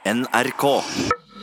NRK. 0.00 0.64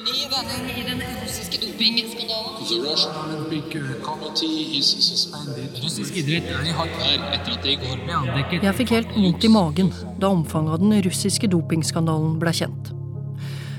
Ny 0.01 0.23
vending 0.33 0.69
i 0.73 0.83
den 0.87 1.01
russiske 1.21 1.59
dopingskandalen. 1.61 2.55
The 2.65 2.77
Russian 2.81 3.13
Olympic 3.21 3.75
uh, 3.75 4.01
Committee 4.01 4.79
is 4.79 4.87
suspended. 4.97 5.77
Russisk 5.83 6.17
idrett 6.17 6.49
er 6.49 6.65
i 6.65 6.73
hardt 6.73 6.95
vær 6.97 7.27
etter 7.35 7.53
at 7.53 7.61
det 7.61 7.75
i 7.75 7.77
går 7.83 8.01
ble 8.01 8.15
avdekket 8.17 8.65
Jeg 8.65 8.77
fikk 8.79 8.95
helt 8.95 9.13
vondt 9.13 9.45
i 9.45 9.51
magen 9.53 9.93
da 10.17 10.31
omfanget 10.33 10.73
av 10.73 10.81
den 10.81 10.97
russiske 11.05 11.51
dopingskandalen 11.53 12.39
ble 12.41 12.55
kjent. 12.57 12.89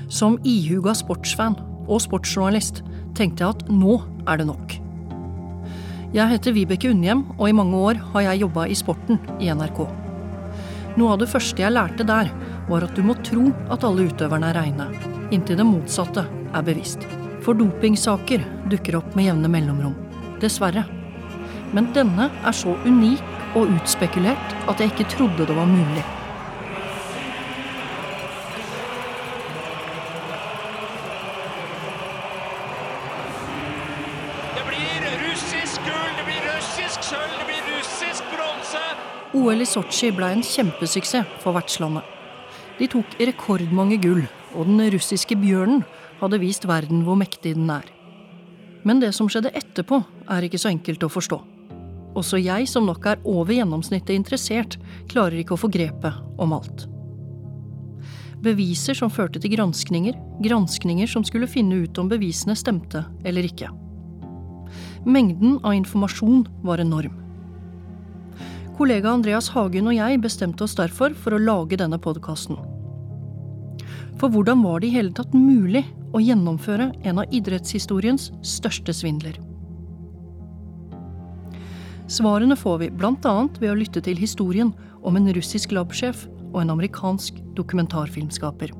Som 0.07 0.39
ihuga 0.47 0.95
sportsfan 0.95 1.59
og 1.83 1.99
sportsjournalist 2.07 2.79
tenkte 3.19 3.43
jeg 3.43 3.57
at 3.57 3.67
nå 3.67 3.99
er 4.31 4.39
det 4.39 4.47
nok. 4.47 4.77
Jeg 6.15 6.37
heter 6.37 6.55
Vibeke 6.55 6.93
Unnhjem, 6.93 7.27
og 7.35 7.49
i 7.51 7.57
mange 7.57 7.83
år 7.83 7.99
har 8.13 8.29
jeg 8.29 8.45
jobba 8.45 8.69
i 8.71 8.79
sporten 8.79 9.19
i 9.43 9.51
NRK. 9.51 9.83
Noe 10.95 11.17
av 11.17 11.19
det 11.19 11.27
første 11.35 11.67
jeg 11.67 11.75
lærte 11.75 12.07
der, 12.07 12.31
var 12.69 12.85
at 12.85 12.95
du 12.95 13.01
må 13.05 13.15
tro 13.25 13.49
at 13.73 13.83
alle 13.87 14.05
utøverne 14.09 14.51
er 14.51 14.59
reine, 14.59 14.85
inntil 15.33 15.57
det 15.59 15.65
motsatte 15.65 16.25
er 16.25 16.65
bevisst. 16.65 17.05
For 17.43 17.57
dopingsaker 17.57 18.43
dukker 18.69 18.99
opp 18.99 19.17
med 19.17 19.29
jevne 19.29 19.49
mellomrom. 19.51 19.97
Dessverre. 20.43 20.85
Men 21.73 21.89
denne 21.95 22.29
er 22.29 22.55
så 22.55 22.75
unik 22.85 23.25
og 23.57 23.73
utspekulert 23.73 24.55
at 24.69 24.81
jeg 24.81 24.93
ikke 24.93 25.09
trodde 25.15 25.49
det 25.49 25.57
var 25.57 25.69
mulig. 25.69 26.05
OL 39.39 39.61
i 39.61 39.65
Sotsji 39.65 40.09
ble 40.13 40.31
en 40.33 40.41
kjempesuksess 40.43 41.37
for 41.43 41.55
vertslandet. 41.55 42.18
De 42.79 42.87
tok 42.87 43.17
rekordmange 43.19 43.97
gull, 43.99 44.21
og 44.55 44.67
den 44.69 44.79
russiske 44.93 45.35
bjørnen 45.39 45.83
hadde 46.21 46.39
vist 46.39 46.67
verden 46.67 47.03
hvor 47.03 47.17
mektig 47.19 47.57
den 47.57 47.69
er. 47.73 47.87
Men 48.87 49.01
det 49.03 49.11
som 49.15 49.27
skjedde 49.27 49.51
etterpå, 49.57 49.99
er 50.31 50.45
ikke 50.47 50.61
så 50.61 50.71
enkelt 50.71 51.03
å 51.03 51.11
forstå. 51.11 51.39
Også 52.17 52.39
jeg, 52.39 52.67
som 52.71 52.87
nok 52.87 53.05
er 53.11 53.19
over 53.27 53.53
gjennomsnittet 53.53 54.15
interessert, 54.15 54.79
klarer 55.11 55.41
ikke 55.41 55.57
å 55.57 55.61
få 55.61 55.69
grepet 55.71 56.15
om 56.39 56.55
alt. 56.55 56.87
Beviser 58.39 58.95
som 58.95 59.11
førte 59.11 59.41
til 59.43 59.51
granskninger, 59.57 60.15
granskninger 60.43 61.11
som 61.11 61.25
skulle 61.27 61.51
finne 61.51 61.83
ut 61.83 61.99
om 61.99 62.07
bevisene 62.07 62.55
stemte 62.55 63.03
eller 63.27 63.43
ikke. 63.43 63.67
Mengden 65.03 65.59
av 65.63 65.75
informasjon 65.75 66.45
var 66.63 66.79
enorm. 66.79 67.17
Kollega 68.79 69.11
Andreas 69.11 69.49
Hagen 69.51 69.91
og 69.91 69.97
jeg 69.97 70.21
bestemte 70.23 70.63
oss 70.63 70.77
derfor 70.79 71.11
for 71.11 71.35
å 71.35 71.41
lage 71.43 71.75
denne 71.81 71.99
podkasten. 71.99 72.55
For 74.19 74.27
hvordan 74.27 74.63
var 74.63 74.81
det 74.81 74.89
i 74.89 74.95
hele 74.97 75.13
tatt 75.15 75.31
mulig 75.31 75.85
å 76.11 76.19
gjennomføre 76.19 76.89
en 77.07 77.21
av 77.21 77.31
idrettshistoriens 77.31 78.33
største 78.43 78.91
svindler? 78.91 79.37
Svarene 82.09 82.57
får 82.57 82.77
vi 82.81 82.89
bl.a. 82.89 83.33
ved 83.61 83.69
å 83.69 83.77
lytte 83.79 84.01
til 84.03 84.19
historien 84.19 84.73
om 85.05 85.15
en 85.15 85.29
russisk 85.35 85.71
labsjef 85.71 86.25
og 86.49 86.63
en 86.63 86.73
amerikansk 86.73 87.37
dokumentarfilmskaper. 87.55 88.73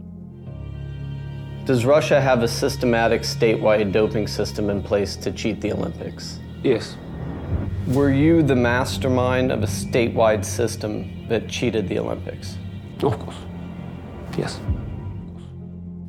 Does 1.69 1.85
Russia 1.85 2.19
have 2.19 2.43
a 2.43 2.47
systematic 2.47 3.23
statewide 3.23 3.93
doping 3.93 4.27
system 4.27 4.69
in 4.69 4.81
place 4.81 5.15
to 5.15 5.31
cheat 5.31 5.61
the 5.61 5.71
Olympics? 5.71 6.39
Yes. 6.63 6.97
Were 7.87 8.11
you 8.11 8.41
the 8.41 8.55
mastermind 8.55 9.51
of 9.51 9.63
a 9.63 9.67
statewide 9.67 10.43
system 10.43 11.27
that 11.29 11.47
cheated 11.47 11.87
the 11.87 11.99
Olympics? 11.99 12.57
Of 13.03 13.19
course. 13.19 13.37
Yes. 14.37 14.59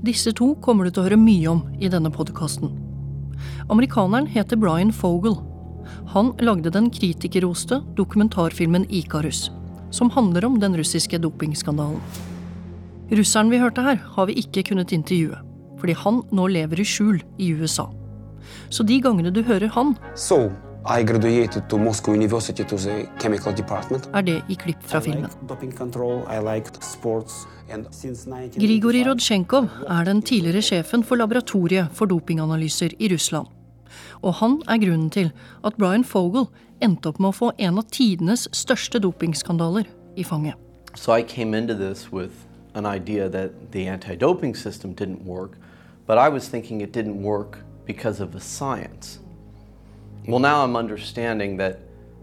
Disse 0.01 0.33
to 0.33 0.55
kommer 0.65 0.87
du 0.87 0.95
til 0.95 1.03
å 1.03 1.06
høre 1.11 1.20
mye 1.20 1.48
om 1.51 1.59
i 1.77 1.89
denne 1.93 2.09
podkasten. 2.12 2.70
Amerikaneren 3.73 4.29
heter 4.33 4.57
Brian 4.57 4.92
Fogel. 4.97 5.37
Han 6.15 6.33
lagde 6.41 6.73
den 6.73 6.89
kritikerroste 6.92 7.83
dokumentarfilmen 7.98 8.86
Ikarus, 8.89 9.51
som 9.92 10.13
handler 10.14 10.47
om 10.48 10.57
den 10.63 10.79
russiske 10.80 11.20
dopingskandalen. 11.20 12.01
Russeren 13.13 13.52
vi 13.52 13.61
hørte 13.61 13.85
her, 13.85 14.01
har 14.14 14.30
vi 14.30 14.39
ikke 14.41 14.64
kunnet 14.70 14.95
intervjue, 14.97 15.36
fordi 15.83 15.98
han 16.01 16.23
nå 16.33 16.48
lever 16.48 16.80
i 16.80 16.86
skjul 16.86 17.20
i 17.36 17.51
USA. 17.58 17.91
Så 18.73 18.86
de 18.86 19.01
gangene 19.05 19.33
du 19.35 19.42
hører 19.45 19.69
han, 19.74 19.97
So, 20.14 20.47
I 20.86 21.02
graduated 21.05 21.68
to 21.68 21.79
Moscow 21.79 22.13
University 22.14 22.64
to 22.64 22.77
the 22.77 23.07
chemical 23.20 23.52
department. 23.57 24.08
er 24.14 24.20
det 24.20 24.42
i 24.48 24.55
klipp 24.55 24.77
fra 24.83 25.01
filmen. 25.01 25.23
liked 25.23 25.48
doping 25.48 25.77
control, 25.77 26.23
I 26.30 26.55
liked 26.55 26.83
sports, 26.85 27.46
and 27.70 27.86
since 27.91 28.27
1985 28.27 28.58
Grigorij 28.67 29.07
Rodsjenkov 29.07 29.68
er 29.89 30.05
den 30.05 30.23
tidligere 30.23 30.63
sjefen 30.63 31.05
for 31.05 31.17
laboratoriet 31.17 31.89
for 31.92 32.07
dopinganalyser 32.07 32.89
i 32.98 33.13
Russland. 33.13 33.46
Og 34.23 34.35
han 34.35 34.63
er 34.68 34.79
grunnen 34.79 35.11
til 35.11 35.33
at 35.64 35.73
Brian 35.79 36.05
Fogel 36.05 36.46
endte 36.80 37.07
opp 37.08 37.20
med 37.20 37.29
å 37.29 37.33
få 37.33 37.52
en 37.58 37.79
av 37.79 37.85
tidenes 37.92 38.48
største 38.52 38.98
dopingskandaler 38.98 39.85
i 40.17 40.24
fanget. 40.24 40.55
So 40.95 41.12
I 41.17 41.23
came 41.23 41.58
into 41.58 41.74
this 41.74 42.12
with 42.12 42.33
an 42.74 42.86
idea 42.86 43.29
that 43.29 43.51
the 43.73 43.86
anti 43.89 44.17
doping 44.17 44.57
system 44.57 44.95
didn't 44.95 45.24
work, 45.27 45.51
but 46.07 46.17
I 46.18 46.29
was 46.29 46.48
thinking 46.48 46.80
it 46.80 46.92
didn't 46.97 47.23
work 47.23 47.58
because 47.86 48.23
of 48.24 48.33
the 48.33 48.41
science. 48.41 49.20
Well, 50.27 50.39
now 50.39 50.64
I'm 50.64 50.77
understanding 50.77 51.57
that 51.57 51.79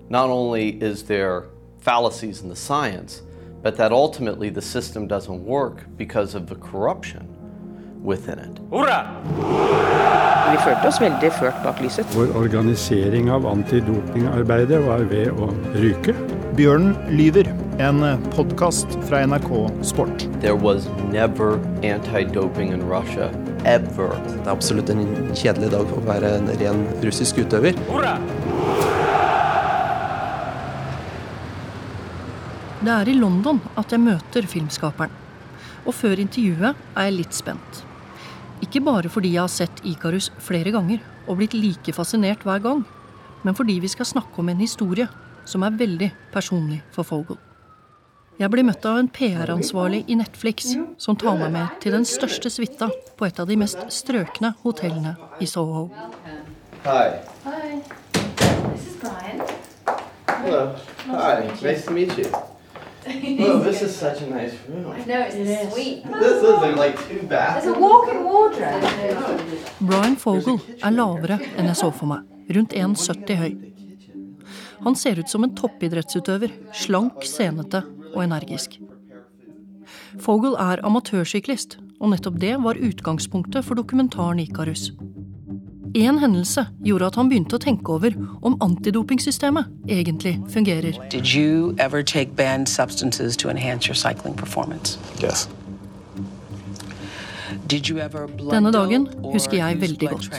not 0.10 0.30
only 0.30 0.70
is 0.70 1.04
there 1.04 1.46
fallacies 1.80 2.42
in 2.42 2.50
the 2.50 2.56
science, 2.56 3.22
but 3.62 3.76
that 3.78 3.92
ultimately 3.92 4.50
the 4.50 4.62
system 4.62 5.08
doesn't 5.08 5.44
work 5.44 5.86
because 5.98 6.36
of 6.36 6.48
the 6.48 6.56
corruption 6.56 7.28
within 8.04 8.40
it. 8.40 8.60
Hurra! 8.72 9.08
Vi 10.52 10.58
følte 10.64 10.88
oss 10.88 11.02
veldig 11.02 11.32
ført 11.36 11.58
bak 11.64 11.82
lyset. 11.84 12.08
Vår 12.16 12.30
organisering 12.40 13.32
av 13.32 13.48
antidopingarbeidet 13.50 14.80
var 14.86 15.04
ved 15.10 15.34
å 15.36 15.50
ryke. 15.76 16.16
Bjørnen 16.56 16.94
lyver, 17.12 17.48
en 17.84 18.00
podkast 18.32 18.94
fra 19.10 19.20
NRK 19.28 19.50
Sport. 19.84 20.24
There 20.40 20.56
was 20.56 20.88
never 21.12 21.58
anti 21.84 22.24
doping 22.24 22.72
in 22.72 22.86
Russia, 22.88 23.28
ever. 23.66 24.14
Det 24.30 24.46
er 24.46 24.54
absolutt 24.54 24.90
en 24.94 25.04
kjedelig 25.36 25.74
dag 25.74 25.84
for 25.90 26.00
å 26.00 26.06
være 26.08 26.32
en 26.38 26.48
ren 26.62 26.86
russisk 27.04 27.42
utøver. 27.44 27.76
Det 32.80 32.96
er 32.96 33.12
i 33.12 33.20
London 33.20 33.60
at 33.76 33.92
jeg 33.92 34.06
møter 34.06 34.48
filmskaperen. 34.48 35.12
Og 35.84 35.92
før 35.98 36.24
intervjuet 36.24 36.72
er 36.72 37.10
jeg 37.10 37.18
litt 37.20 37.36
spent. 37.36 37.84
Ikke 38.64 38.86
bare 38.86 39.12
fordi 39.12 39.36
jeg 39.36 39.44
har 39.44 39.52
sett 39.52 39.84
Ikarus 39.84 40.32
flere 40.40 40.72
ganger 40.72 41.04
og 41.28 41.42
blitt 41.42 41.58
like 41.58 41.94
fascinert 41.94 42.48
hver 42.48 42.64
gang, 42.64 42.86
men 43.44 43.56
fordi 43.56 43.82
vi 43.84 43.92
skal 43.92 44.08
snakke 44.08 44.40
om 44.40 44.50
en 44.54 44.64
historie 44.64 45.10
som 45.48 45.64
er 45.64 45.76
veldig 45.80 46.10
personlig 46.34 46.82
for 46.92 47.08
Fogel. 47.08 47.40
Jeg 48.38 48.52
blir 48.54 48.66
møtt 48.68 48.84
av 48.86 49.00
en 49.00 49.08
PR-ansvarlig 49.10 50.04
i 50.14 50.16
Netflix 50.20 50.76
som 51.02 51.18
tar 51.18 51.40
meg 51.40 51.56
med 51.56 51.80
til 51.82 51.96
den 51.96 52.04
største 52.06 52.52
suita 52.54 52.92
på 53.18 53.26
et 53.26 53.40
av 53.42 53.48
de 53.50 53.58
mest 53.58 53.80
strøkne 53.90 54.52
hotellene 54.62 55.16
i 55.42 55.48
Soho. 55.50 55.88
Hi. 56.84 57.18
Hi. 57.48 57.80
This 58.14 58.84
is 58.92 59.00
Brian. 59.02 59.42
Hello. 60.28 60.76
Hi. 61.08 61.48
Nice 61.64 61.88
to 61.88 61.98
meet 61.98 62.14
you. 62.18 62.30
Oh, 63.40 63.60
this 63.64 63.82
is 63.82 63.96
such 63.96 64.22
a 64.22 64.30
nice 64.30 64.54
room. 64.68 64.92
I 64.92 65.00
know, 65.06 65.22
it's 65.22 65.74
sweet. 65.74 66.04
This 66.20 66.44
isn't 66.44 66.76
like 66.76 66.98
two 67.08 67.26
There's 67.26 67.66
a 67.66 67.80
walk-in 67.80 68.22
wardrobe. 68.22 68.84
Brian 69.80 70.18
Fogel 70.18 70.60
er 70.84 70.92
lavere 70.92 71.40
enn 71.56 71.72
jeg 71.72 71.80
så 71.80 71.90
for 71.96 72.12
meg, 72.12 72.28
rundt 72.52 72.76
1,70 72.76 73.40
høy. 73.40 73.77
Han 74.84 74.96
ser 74.96 75.20
ut 75.20 75.30
som 75.30 75.44
en 75.44 75.56
toppidrettsutøver, 75.56 76.52
slank, 76.74 77.26
senete 77.26 77.84
og 78.14 78.24
energisk. 78.24 78.80
Fogel 80.22 80.56
er 80.60 80.82
amatørsyklist, 80.86 81.78
og 82.00 82.12
nettopp 82.14 82.40
det 82.42 82.56
var 82.64 82.80
utgangspunktet 82.82 83.66
for 83.66 83.80
dokumentaren 83.80 84.40
Ikarus. 84.44 84.92
Én 85.98 86.20
hendelse 86.22 86.68
gjorde 86.84 87.08
at 87.08 87.16
han 87.18 87.30
begynte 87.32 87.56
å 87.58 87.64
tenke 87.64 87.94
over 87.96 88.14
om 88.46 88.58
antidopingsystemet 88.62 89.66
egentlig 89.90 90.36
fungerer. 90.54 91.00
Did 91.10 91.26
Denne 97.68 98.72
dagen 98.76 99.08
husker 99.24 99.58
jeg 99.60 99.82
veldig 99.82 100.10
godt. 100.12 100.30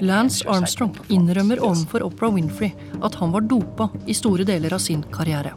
Lance 0.00 0.48
Armstrong 0.48 0.96
innrømmer 1.12 1.60
overfor 1.60 2.06
Oprah 2.06 2.34
Winfrey 2.34 2.72
at 3.04 3.18
han 3.20 3.32
var 3.34 3.46
dopa 3.50 3.90
i 4.06 4.16
store 4.16 4.46
deler 4.48 4.74
av 4.74 4.82
sin 4.84 5.04
karriere. 5.12 5.54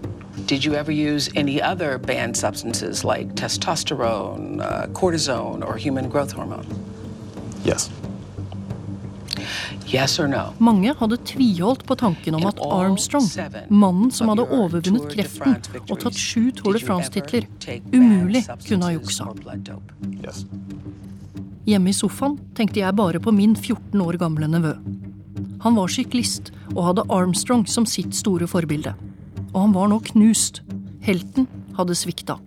Did 0.47 0.63
you 0.63 0.75
ever 0.75 0.91
use 0.91 1.29
any 1.35 1.61
other 1.61 1.97
banned 1.97 2.37
substances 2.37 3.03
like 3.03 3.35
testosterone, 3.35 4.61
uh, 4.61 4.87
cortisone, 4.93 5.63
or 5.65 5.77
human 5.77 6.09
growth 6.09 6.31
hormone? 6.31 6.65
Yes. 7.65 7.89
Yes 9.87 10.17
or 10.19 10.27
no? 10.31 10.51
Mange 10.59 10.93
hadde 10.99 11.17
tviholdt 11.29 11.85
på 11.87 11.97
tanken 11.99 12.37
om 12.37 12.45
at 12.49 12.59
Armstrong, 12.63 13.27
mannen 13.69 14.11
som 14.13 14.31
hadde 14.31 14.47
overvunnet 14.47 15.07
kreften 15.13 15.57
og 15.87 15.97
tatt 16.03 16.17
sju 16.17 16.51
Tour 16.57 16.77
de 16.77 16.83
France-titler, 16.83 17.47
umulig 17.93 18.43
kunne 18.67 18.89
ha 18.89 18.95
juksa. 18.95 19.29
Hjemme 21.67 21.91
i 21.91 21.95
sofaen 21.95 22.37
tenkte 22.55 22.79
jeg 22.79 22.95
bare 22.95 23.19
på 23.19 23.33
min 23.35 23.55
14 23.55 23.99
år 24.03 24.19
gamle 24.21 24.47
nevø. 24.51 24.73
Han 25.65 25.75
var 25.75 25.91
syklist 25.91 26.53
og 26.75 26.83
hadde 26.89 27.07
Armstrong 27.11 27.65
som 27.67 27.87
sitt 27.89 28.15
store 28.15 28.47
forbilde. 28.47 28.93
Og 29.53 29.61
han 29.65 29.73
var 29.75 29.89
nå 29.91 29.99
knust. 30.11 30.61
Helten 31.03 31.47
hadde 31.77 31.95
svikta. 31.97 32.37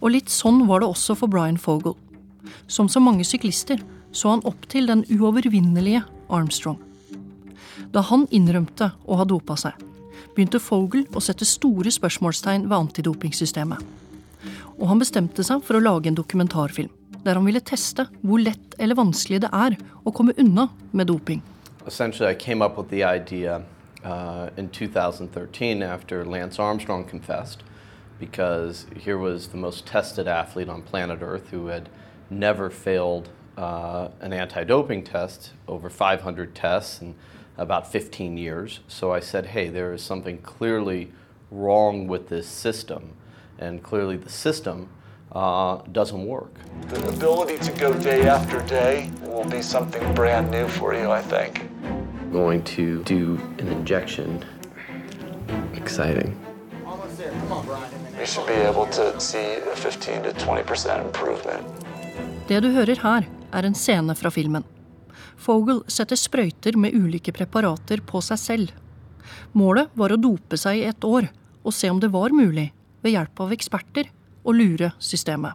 Og 0.00 0.14
litt 0.14 0.32
sånn 0.32 0.64
var 0.68 0.82
det 0.82 0.88
også 0.90 1.16
for 1.18 1.30
Brian 1.30 1.58
Fogel. 1.60 1.94
Som 2.70 2.88
så 2.88 3.02
mange 3.04 3.26
syklister 3.26 3.82
så 4.12 4.34
han 4.34 4.44
opp 4.48 4.68
til 4.70 4.88
den 4.90 5.04
uovervinnelige 5.10 6.02
Armstrong. 6.30 6.78
Da 7.90 8.02
han 8.06 8.26
innrømte 8.30 8.92
å 9.06 9.18
ha 9.18 9.26
dopa 9.26 9.56
seg, 9.58 9.74
begynte 10.34 10.60
Fogel 10.62 11.06
å 11.14 11.22
sette 11.24 11.48
store 11.48 11.90
spørsmålstegn 11.90 12.68
ved 12.68 12.76
antidopingsystemet. 12.78 13.82
Og 14.78 14.86
han 14.88 15.02
bestemte 15.02 15.44
seg 15.44 15.62
for 15.66 15.76
å 15.76 15.84
lage 15.84 16.08
en 16.10 16.18
dokumentarfilm 16.18 16.92
der 17.24 17.36
han 17.36 17.44
ville 17.44 17.60
teste 17.60 18.06
hvor 18.24 18.40
lett 18.40 18.76
eller 18.78 18.96
vanskelig 18.96 19.42
det 19.44 19.50
er 19.52 19.76
å 20.04 20.12
komme 20.12 20.32
unna 20.40 20.68
med 20.92 21.10
doping. 21.10 21.42
Essentially, 21.86 22.30
I 22.30 22.34
came 22.34 22.62
up 22.62 22.78
with 22.78 22.88
the 22.88 23.04
uh, 24.04 24.48
in 24.56 24.68
2013 24.68 25.82
after 25.82 26.24
Lance 26.24 26.58
Armstrong 26.58 27.04
confessed, 27.04 27.62
because 28.18 28.86
here 28.96 29.18
was 29.18 29.48
the 29.48 29.56
most 29.56 29.86
tested 29.86 30.28
athlete 30.28 30.68
on 30.68 30.82
planet 30.82 31.20
Earth 31.22 31.50
who 31.50 31.66
had 31.66 31.88
never 32.30 32.70
failed 32.70 33.28
uh, 33.60 34.08
an 34.20 34.32
anti 34.32 34.64
doping 34.64 35.04
test, 35.04 35.52
over 35.68 35.90
500 35.90 36.54
tests 36.54 37.02
in 37.02 37.14
about 37.58 37.86
15 37.86 38.38
years. 38.38 38.80
So 38.88 39.12
I 39.12 39.20
said, 39.20 39.46
hey, 39.46 39.68
there 39.68 39.92
is 39.92 40.02
something 40.02 40.38
clearly 40.38 41.12
wrong 41.50 42.06
with 42.06 42.28
this 42.28 42.48
system, 42.48 43.12
and 43.58 43.82
clearly 43.82 44.16
the 44.16 44.30
system 44.30 44.88
uh, 45.32 45.82
doesn't 45.92 46.26
work. 46.26 46.54
The 46.88 47.08
ability 47.10 47.58
to 47.58 47.72
go 47.72 47.92
day 48.00 48.26
after 48.26 48.62
day 48.62 49.10
will 49.22 49.44
be 49.44 49.60
something 49.60 50.14
brand 50.14 50.50
new 50.50 50.66
for 50.66 50.94
you, 50.94 51.10
I 51.10 51.20
think. 51.20 51.68
Going 52.32 52.62
to 52.76 53.02
do 53.02 53.38
an 53.58 53.68
injection. 53.68 54.42
Exciting. 55.74 56.34
We 58.18 58.26
should 58.26 58.46
be 58.46 58.54
able 58.54 58.86
to 58.86 59.20
see 59.20 59.56
a 59.56 59.76
15 59.76 60.22
to 60.22 60.32
20% 60.32 61.04
improvement. 61.04 61.66
Det 62.48 62.62
du 62.62 62.68
hører 62.68 62.98
her, 63.02 63.39
er 63.52 63.66
en 63.66 63.76
scene 63.76 64.14
fra 64.16 64.30
filmen. 64.32 64.64
Fogel 65.40 65.82
setter 65.88 66.18
sprøyter 66.20 66.76
med 66.76 66.94
ulike 66.94 67.32
preparater 67.32 68.02
på 68.06 68.20
seg 68.24 68.40
selv. 68.40 68.72
Målet 69.56 69.90
var 69.98 70.12
å 70.12 70.20
dope 70.20 70.58
seg 70.60 70.80
i 70.80 70.86
et 70.90 71.04
år 71.06 71.30
og 71.62 71.74
se 71.76 71.90
om 71.92 72.00
det 72.00 72.12
var 72.12 72.32
mulig, 72.34 72.70
ved 73.00 73.14
hjelp 73.14 73.40
av 73.44 73.52
eksperter, 73.54 74.10
å 74.44 74.52
lure 74.56 74.92
systemet. 74.98 75.52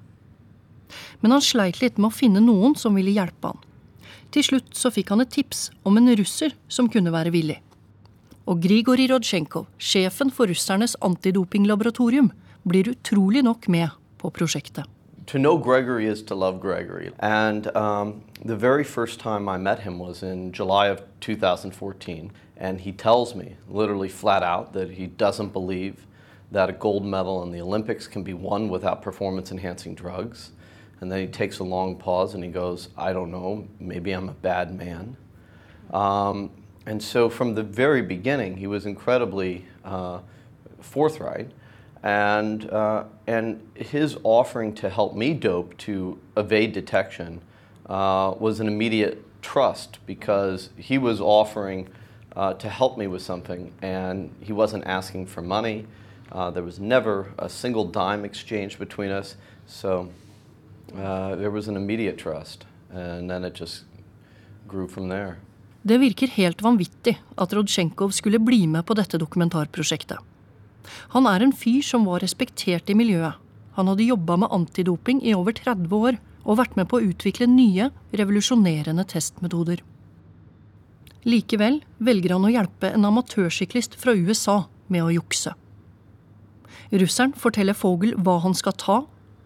Men 1.21 1.33
han 1.33 1.41
sleit 1.41 1.81
litt 1.81 1.97
med 1.97 2.11
å 2.11 2.15
finne 2.15 2.43
noen 2.43 2.75
som 2.77 2.97
ville 2.97 3.13
hjelpe 3.13 3.49
han. 3.49 3.61
Til 4.33 4.45
slutt 4.45 4.73
så 4.77 4.91
fikk 4.93 5.13
han 5.13 5.23
et 5.23 5.33
tips 5.33 5.69
om 5.87 5.97
en 5.97 6.11
russer 6.17 6.53
som 6.67 6.89
kunne 6.91 7.13
være 7.13 7.33
villig. 7.33 7.59
Og 8.45 8.61
Grigorij 8.61 9.09
Rodsjenkov, 9.09 9.65
sjefen 9.81 10.29
for 10.33 10.51
russernes 10.51 10.93
antidopinglaboratorium, 11.05 12.29
blir 12.65 12.91
utrolig 12.93 13.41
nok 13.45 13.69
med 13.73 13.89
på 14.21 14.29
prosjektet. 14.33 14.85
To 15.27 15.39
know 15.39 15.57
Gregory 15.57 16.05
is 16.05 16.21
to 16.23 16.35
love 16.35 16.59
Gregory. 16.59 17.11
And 17.19 17.75
um, 17.75 18.23
the 18.43 18.55
very 18.55 18.83
first 18.83 19.19
time 19.19 19.49
I 19.49 19.57
met 19.57 19.79
him 19.79 19.97
was 19.97 20.21
in 20.21 20.51
July 20.51 20.87
of 20.87 21.03
2014. 21.19 22.31
And 22.57 22.81
he 22.81 22.91
tells 22.91 23.33
me, 23.33 23.55
literally 23.67 24.07
flat 24.07 24.43
out, 24.43 24.73
that 24.73 24.91
he 24.91 25.07
doesn't 25.07 25.51
believe 25.51 26.05
that 26.51 26.69
a 26.69 26.73
gold 26.73 27.03
medal 27.03 27.41
in 27.41 27.51
the 27.51 27.59
Olympics 27.59 28.07
can 28.07 28.21
be 28.21 28.33
won 28.33 28.69
without 28.69 29.01
performance 29.01 29.51
enhancing 29.51 29.95
drugs. 29.95 30.51
And 31.01 31.11
then 31.11 31.19
he 31.19 31.27
takes 31.27 31.57
a 31.57 31.63
long 31.63 31.95
pause 31.95 32.35
and 32.35 32.43
he 32.43 32.49
goes, 32.51 32.89
I 32.95 33.11
don't 33.11 33.31
know, 33.31 33.67
maybe 33.79 34.11
I'm 34.11 34.29
a 34.29 34.33
bad 34.33 34.75
man. 34.77 35.17
Um, 35.91 36.51
and 36.85 37.01
so 37.01 37.29
from 37.29 37.55
the 37.55 37.63
very 37.63 38.03
beginning, 38.03 38.57
he 38.57 38.67
was 38.67 38.85
incredibly 38.85 39.65
uh, 39.83 40.19
forthright. 40.79 41.49
And, 42.05 42.69
uh, 42.69 43.05
and 43.25 43.59
his 43.73 44.15
offering 44.23 44.75
to 44.75 44.89
help 44.89 45.15
me 45.15 45.33
dope 45.33 45.75
to 45.79 46.19
evade 46.37 46.71
detection 46.71 47.41
uh, 47.89 48.35
was 48.39 48.59
an 48.59 48.67
immediate 48.67 49.23
trust 49.41 49.97
because 50.05 50.69
he 50.77 50.99
was 50.99 51.19
offering 51.19 51.89
uh, 52.35 52.53
to 52.53 52.69
help 52.69 52.97
me 52.97 53.07
with 53.07 53.23
something 53.23 53.73
and 53.81 54.29
he 54.39 54.53
wasn't 54.53 54.85
asking 54.85 55.25
for 55.25 55.41
money. 55.41 55.87
Uh, 56.31 56.51
there 56.51 56.63
was 56.63 56.79
never 56.79 57.33
a 57.39 57.49
single 57.49 57.85
dime 57.85 58.23
exchanged 58.23 58.77
between 58.77 59.09
us. 59.09 59.35
So 59.65 60.09
uh, 60.95 61.35
there 61.35 61.49
was 61.49 61.67
an 61.67 61.75
immediate 61.75 62.19
trust. 62.19 62.65
And 62.93 63.29
then 63.29 63.43
it 63.43 63.55
just 63.55 63.83
grew 64.67 64.87
from 64.87 65.09
there. 65.09 65.35
Det 65.81 65.97
virker 65.97 66.27
helt 66.27 66.61
vanvittig 66.61 67.17
at 67.37 67.53
Rodsjenkov 67.53 68.11
skulle 68.11 68.39
bli 68.39 68.67
med 68.67 68.85
på 68.85 68.93
dette 68.93 69.17
dokumentarprosjektet. 69.17 70.17
Han 71.15 71.27
er 71.29 71.43
en 71.43 71.55
fyr 71.55 71.81
som 71.85 72.05
var 72.07 72.23
respektert 72.23 72.89
i 72.89 72.97
miljøet. 72.97 73.41
Han 73.75 73.89
hadde 73.91 74.07
jobba 74.07 74.37
med 74.39 74.53
antidoping 74.55 75.19
i 75.25 75.33
over 75.35 75.55
30 75.57 75.91
år 75.97 76.19
og 76.45 76.59
vært 76.61 76.77
med 76.77 76.87
på 76.87 76.99
å 76.99 77.09
utvikle 77.09 77.47
nye, 77.49 77.89
revolusjonerende 78.15 79.03
testmetoder. 79.09 79.81
Likevel 81.25 81.81
velger 81.97 82.35
han 82.35 82.45
å 82.45 82.53
hjelpe 82.53 82.91
en 82.93 83.07
amatørsyklist 83.09 83.97
fra 83.97 84.13
USA 84.13 84.65
med 84.93 85.07
å 85.07 85.13
jukse. 85.15 85.55
Russeren 86.93 87.33
forteller 87.33 87.73
Fogel 87.73 88.13
hva 88.21 88.37
han 88.43 88.53
skal 88.53 88.77
ta, 88.77 88.97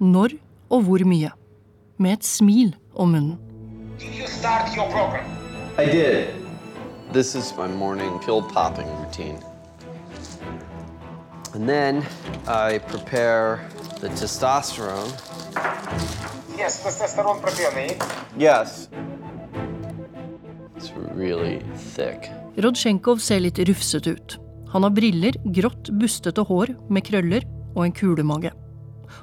når 0.03 0.35
og 0.69 0.83
hvor 0.89 1.05
mye. 1.07 1.31
Med 1.97 2.19
et 2.19 2.27
smil 2.27 2.75
om 2.93 3.15
munnen. 3.15 3.39
I 5.79 5.85
did. 5.85 6.35
This 7.11 7.35
is 7.35 7.53
my 7.57 7.67
morning 7.67 8.19
pill 8.19 8.41
popping 8.43 8.87
routine. 8.99 9.48
And 11.53 11.67
then 11.67 12.05
I 12.47 12.77
prepare 12.77 13.59
the 14.01 14.09
testosterone. 14.09 15.09
Yes, 16.57 16.83
testosterone 16.83 17.41
prepionej. 17.41 17.97
Yes. 18.37 18.89
It's 20.77 20.91
really 21.15 21.61
thick. 21.95 22.29
Rodsjenkov 22.55 23.19
ser 23.19 23.41
litt 23.41 23.59
rufset 23.65 24.07
ut. 24.07 24.37
Han 24.69 24.85
har 24.85 24.93
briller, 24.93 25.33
grått, 25.55 25.89
bustete 25.89 26.45
hår 26.45 26.75
med 26.89 27.07
krøller 27.09 27.45
og 27.75 27.87
en 27.87 27.97
kulemage. 27.97 28.53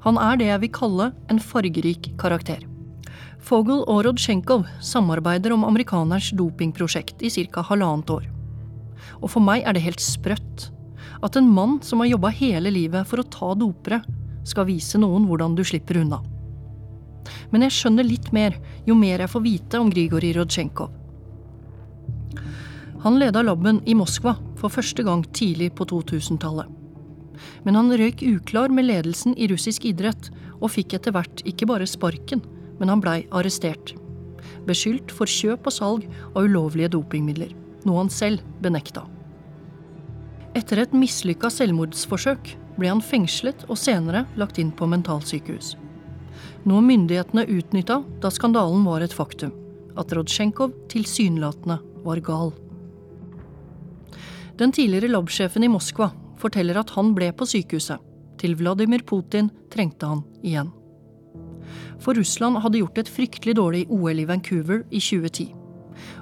Han 0.03 0.19
er 0.19 0.37
det 0.41 0.51
jeg 0.51 0.65
vil 0.65 0.75
kalle 0.75 1.11
en 1.31 1.39
fargerik 1.39 2.11
karakter. 2.19 2.65
Fogel 3.39 3.85
og 3.87 4.03
Rodsjenkov 4.09 4.67
samarbeider 4.83 5.55
om 5.55 5.63
amerikanerens 5.65 6.33
dopingprosjekt 6.35 7.23
i 7.23 7.31
ca. 7.31 7.63
halvannet 7.63 8.11
år. 8.11 8.27
Og 9.23 9.31
for 9.31 9.41
meg 9.41 9.63
er 9.63 9.77
det 9.77 9.87
helt 9.87 10.03
sprøtt 10.03 10.73
at 11.23 11.37
en 11.37 11.49
mann 11.49 11.79
som 11.83 12.03
har 12.03 12.11
jobba 12.13 12.33
hele 12.35 12.73
livet 12.73 13.09
for 13.09 13.23
å 13.23 13.29
ta 13.31 13.53
dopere, 13.59 14.03
skal 14.47 14.69
vise 14.69 14.99
noen 15.01 15.27
hvordan 15.27 15.57
du 15.59 15.65
slipper 15.67 15.99
unna. 16.03 16.21
Men 17.51 17.67
jeg 17.67 17.75
skjønner 17.75 18.07
litt 18.07 18.31
mer 18.35 18.57
jo 18.87 18.95
mer 18.99 19.25
jeg 19.25 19.33
får 19.33 19.45
vite 19.45 19.81
om 19.83 19.91
Grigorij 19.91 20.37
Rodsjenkov. 20.37 20.93
Han 23.07 23.19
leda 23.21 23.43
laben 23.43 23.81
i 23.87 23.95
Moskva 23.95 24.35
for 24.59 24.73
første 24.73 25.05
gang 25.07 25.23
tidlig 25.37 25.73
på 25.79 25.87
2000-tallet. 25.87 26.67
Men 27.67 27.77
han 27.77 27.93
røyk 27.93 28.23
uklar 28.25 28.73
med 28.73 28.89
ledelsen 28.89 29.35
i 29.37 29.49
russisk 29.51 29.85
idrett, 29.87 30.31
og 30.57 30.73
fikk 30.73 30.97
etter 30.97 31.13
hvert 31.15 31.43
ikke 31.47 31.69
bare 31.69 31.87
sparken, 31.87 32.41
men 32.81 32.91
han 32.91 33.03
blei 33.05 33.19
arrestert. 33.31 33.93
Beskyldt 34.67 35.13
for 35.15 35.31
kjøp 35.31 35.69
og 35.69 35.75
salg 35.75 36.07
av 36.33 36.49
ulovlige 36.49 36.95
dopingmidler, 36.97 37.53
noe 37.85 38.01
han 38.01 38.11
selv 38.13 38.43
benekta. 38.65 39.05
Etter 40.57 40.81
et 40.81 40.95
mislykka 40.97 41.51
selvmordsforsøk 41.53 42.55
ble 42.79 42.89
han 42.89 43.03
fengslet 43.05 43.67
og 43.69 43.77
senere 43.77 44.25
lagt 44.41 44.57
inn 44.63 44.71
på 44.73 44.89
mentalsykehus. 44.89 45.75
Noe 46.67 46.85
myndighetene 46.85 47.45
utnytta 47.59 47.99
da 48.23 48.31
skandalen 48.33 48.87
var 48.89 49.05
et 49.05 49.13
faktum. 49.13 49.53
At 50.01 50.13
Rodsjenkov 50.17 50.73
tilsynelatende 50.93 51.77
var 52.05 52.23
gal. 52.25 52.55
Den 54.57 54.73
tidligere 54.73 55.13
labsjefen 55.13 55.65
i 55.65 55.71
Moskva 55.73 56.09
forteller 56.41 56.81
at 56.81 56.95
han 56.97 57.13
ble 57.17 57.31
på 57.37 57.49
sykehuset. 57.49 58.01
Til 58.41 58.57
Vladimir 58.57 59.05
Putin 59.05 59.51
trengte 59.73 60.09
han 60.09 60.25
igjen. 60.45 60.73
For 62.01 62.17
Russland 62.17 62.61
hadde 62.65 62.81
gjort 62.81 63.01
et 63.01 63.13
fryktelig 63.13 63.57
dårlig 63.61 63.87
OL 63.93 64.21
i 64.21 64.29
Vancouver 64.29 64.85
i 64.89 65.01
2010. 65.01 65.66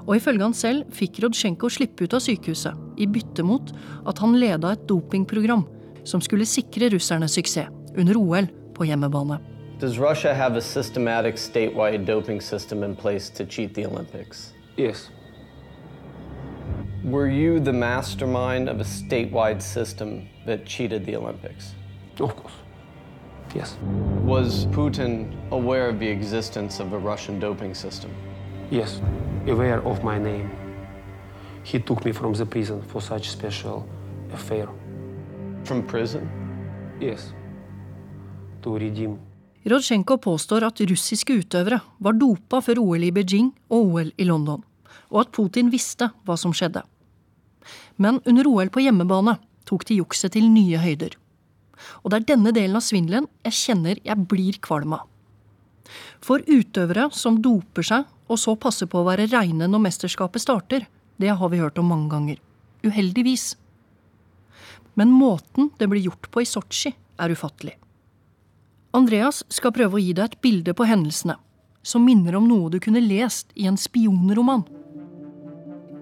Og 0.04 0.16
ifølge 0.18 0.44
han 0.44 0.56
selv 0.56 0.90
fikk 0.92 1.22
Rodsjenko 1.24 1.70
slippe 1.72 2.04
ut 2.04 2.14
av 2.16 2.20
sykehuset, 2.20 2.76
i 3.00 3.08
bytte 3.08 3.44
mot 3.46 3.72
at 4.06 4.20
han 4.20 4.36
leda 4.36 4.74
et 4.74 4.84
dopingprogram 4.88 5.64
som 6.04 6.20
skulle 6.20 6.46
sikre 6.48 6.90
russerne 6.92 7.28
suksess 7.30 7.72
under 7.96 8.18
OL 8.20 8.48
på 8.76 8.88
hjemmebane. 8.88 9.40
Does 9.80 9.98
Russia 9.98 10.34
have 10.34 10.56
a 10.56 10.60
systematic 10.60 11.36
statewide 11.36 12.04
doping 12.04 12.40
system 12.40 12.82
in 12.82 12.94
place 12.94 13.30
to 13.30 13.44
cheat 13.44 13.74
the 13.74 13.86
Olympics? 13.86 14.52
Yes. 14.76 15.10
Were 17.04 17.28
you 17.28 17.60
the 17.60 17.72
mastermind 17.72 18.68
of 18.68 18.80
a 18.80 18.84
statewide 18.84 19.60
system 19.60 20.28
that 20.46 20.64
cheated 20.64 21.04
the 21.04 21.16
Olympics? 21.16 21.74
Of 22.20 22.36
course. 22.36 22.54
Yes. 23.54 23.76
Was 24.24 24.66
Putin 24.66 25.34
aware 25.50 25.88
of 25.88 25.98
the 25.98 26.08
existence 26.08 26.80
of 26.80 26.92
a 26.92 26.98
Russian 26.98 27.38
doping 27.38 27.74
system? 27.74 28.10
Yes. 28.70 29.00
Aware 29.46 29.80
of 29.84 30.02
my 30.02 30.18
name. 30.18 30.50
He 31.64 31.78
took 31.78 32.04
me 32.04 32.12
from 32.12 32.34
the 32.34 32.46
prison 32.46 32.82
for 32.82 33.02
such 33.02 33.30
special 33.30 33.86
affair. 34.32 34.68
From 35.64 35.82
prison? 35.82 36.28
Yes. 37.00 37.32
To 38.62 38.78
redeem. 38.78 39.18
Rodsjenko 39.64 40.18
påstår 40.20 40.64
at 40.66 40.80
russiske 40.80 41.32
utøvere 41.40 41.80
var 41.98 42.16
dopa 42.20 42.60
før 42.60 42.82
OL 42.82 43.04
i 43.04 43.12
Beijing 43.12 43.48
og 43.72 43.94
OL 43.94 44.10
i 44.20 44.24
London, 44.28 44.60
og 45.08 45.20
at 45.22 45.32
Putin 45.32 45.70
visste 45.72 46.10
hva 46.24 46.36
som 46.36 46.52
skjedde. 46.52 46.82
Men 47.96 48.20
under 48.28 48.48
OL 48.48 48.68
på 48.68 48.84
hjemmebane 48.84 49.38
tok 49.64 49.86
de 49.88 50.00
jukset 50.02 50.34
til 50.36 50.50
nye 50.52 50.80
høyder. 50.80 51.16
Og 52.04 52.12
det 52.12 52.20
er 52.20 52.28
denne 52.34 52.52
delen 52.52 52.76
av 52.76 52.84
svindelen 52.84 53.28
jeg 53.46 53.56
kjenner 53.56 54.00
jeg 54.04 54.28
blir 54.28 54.60
kvalm 54.60 54.98
av. 54.98 55.08
For 56.20 56.44
utøvere 56.44 57.08
som 57.12 57.40
doper 57.44 57.88
seg 57.88 58.04
og 58.28 58.40
så 58.40 58.56
passe 58.56 58.88
på 58.88 59.00
å 59.00 59.06
være 59.08 59.28
reine 59.32 59.68
når 59.68 59.84
mesterskapet 59.86 60.42
starter, 60.42 60.86
det 61.20 61.30
har 61.36 61.52
vi 61.52 61.60
hørt 61.60 61.78
om 61.78 61.90
mange 61.92 62.10
ganger. 62.12 62.40
Uheldigvis. 62.84 63.54
Men 64.94 65.12
måten 65.12 65.70
det 65.78 65.88
blir 65.90 66.06
gjort 66.08 66.30
på 66.30 66.42
i 66.42 66.48
Sotsji, 66.48 66.94
er 67.20 67.30
ufattelig. 67.30 67.76
Andreas 68.94 69.42
skal 69.50 69.74
prøve 69.74 69.98
å 69.98 70.02
gi 70.02 70.14
deg 70.14 70.32
et 70.32 70.40
bilde 70.42 70.74
på 70.74 70.86
hendelsene 70.86 71.36
som 71.84 72.04
minner 72.04 72.38
om 72.38 72.46
noe 72.48 72.70
du 72.72 72.80
kunne 72.80 73.02
lest 73.04 73.52
i 73.54 73.68
en 73.68 73.76
spionroman. 73.78 74.64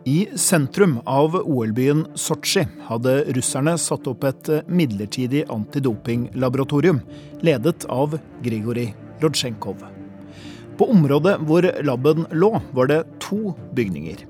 I 0.07 0.27
sentrum 0.39 0.97
av 1.07 1.37
OL-byen 1.39 2.05
Sotsji 2.19 2.65
hadde 2.89 3.17
russerne 3.37 3.77
satt 3.79 4.09
opp 4.11 4.27
et 4.27 4.51
midlertidig 4.67 5.45
antidopinglaboratorium, 5.53 7.01
ledet 7.43 7.87
av 7.87 8.19
Grigorij 8.43 8.91
Rodsjenkov. 9.23 10.02
På 10.79 10.89
området 10.91 11.39
hvor 11.47 11.67
laben 11.85 12.27
lå, 12.33 12.53
var 12.73 12.89
det 12.91 13.03
to 13.23 13.55
bygninger. 13.77 14.25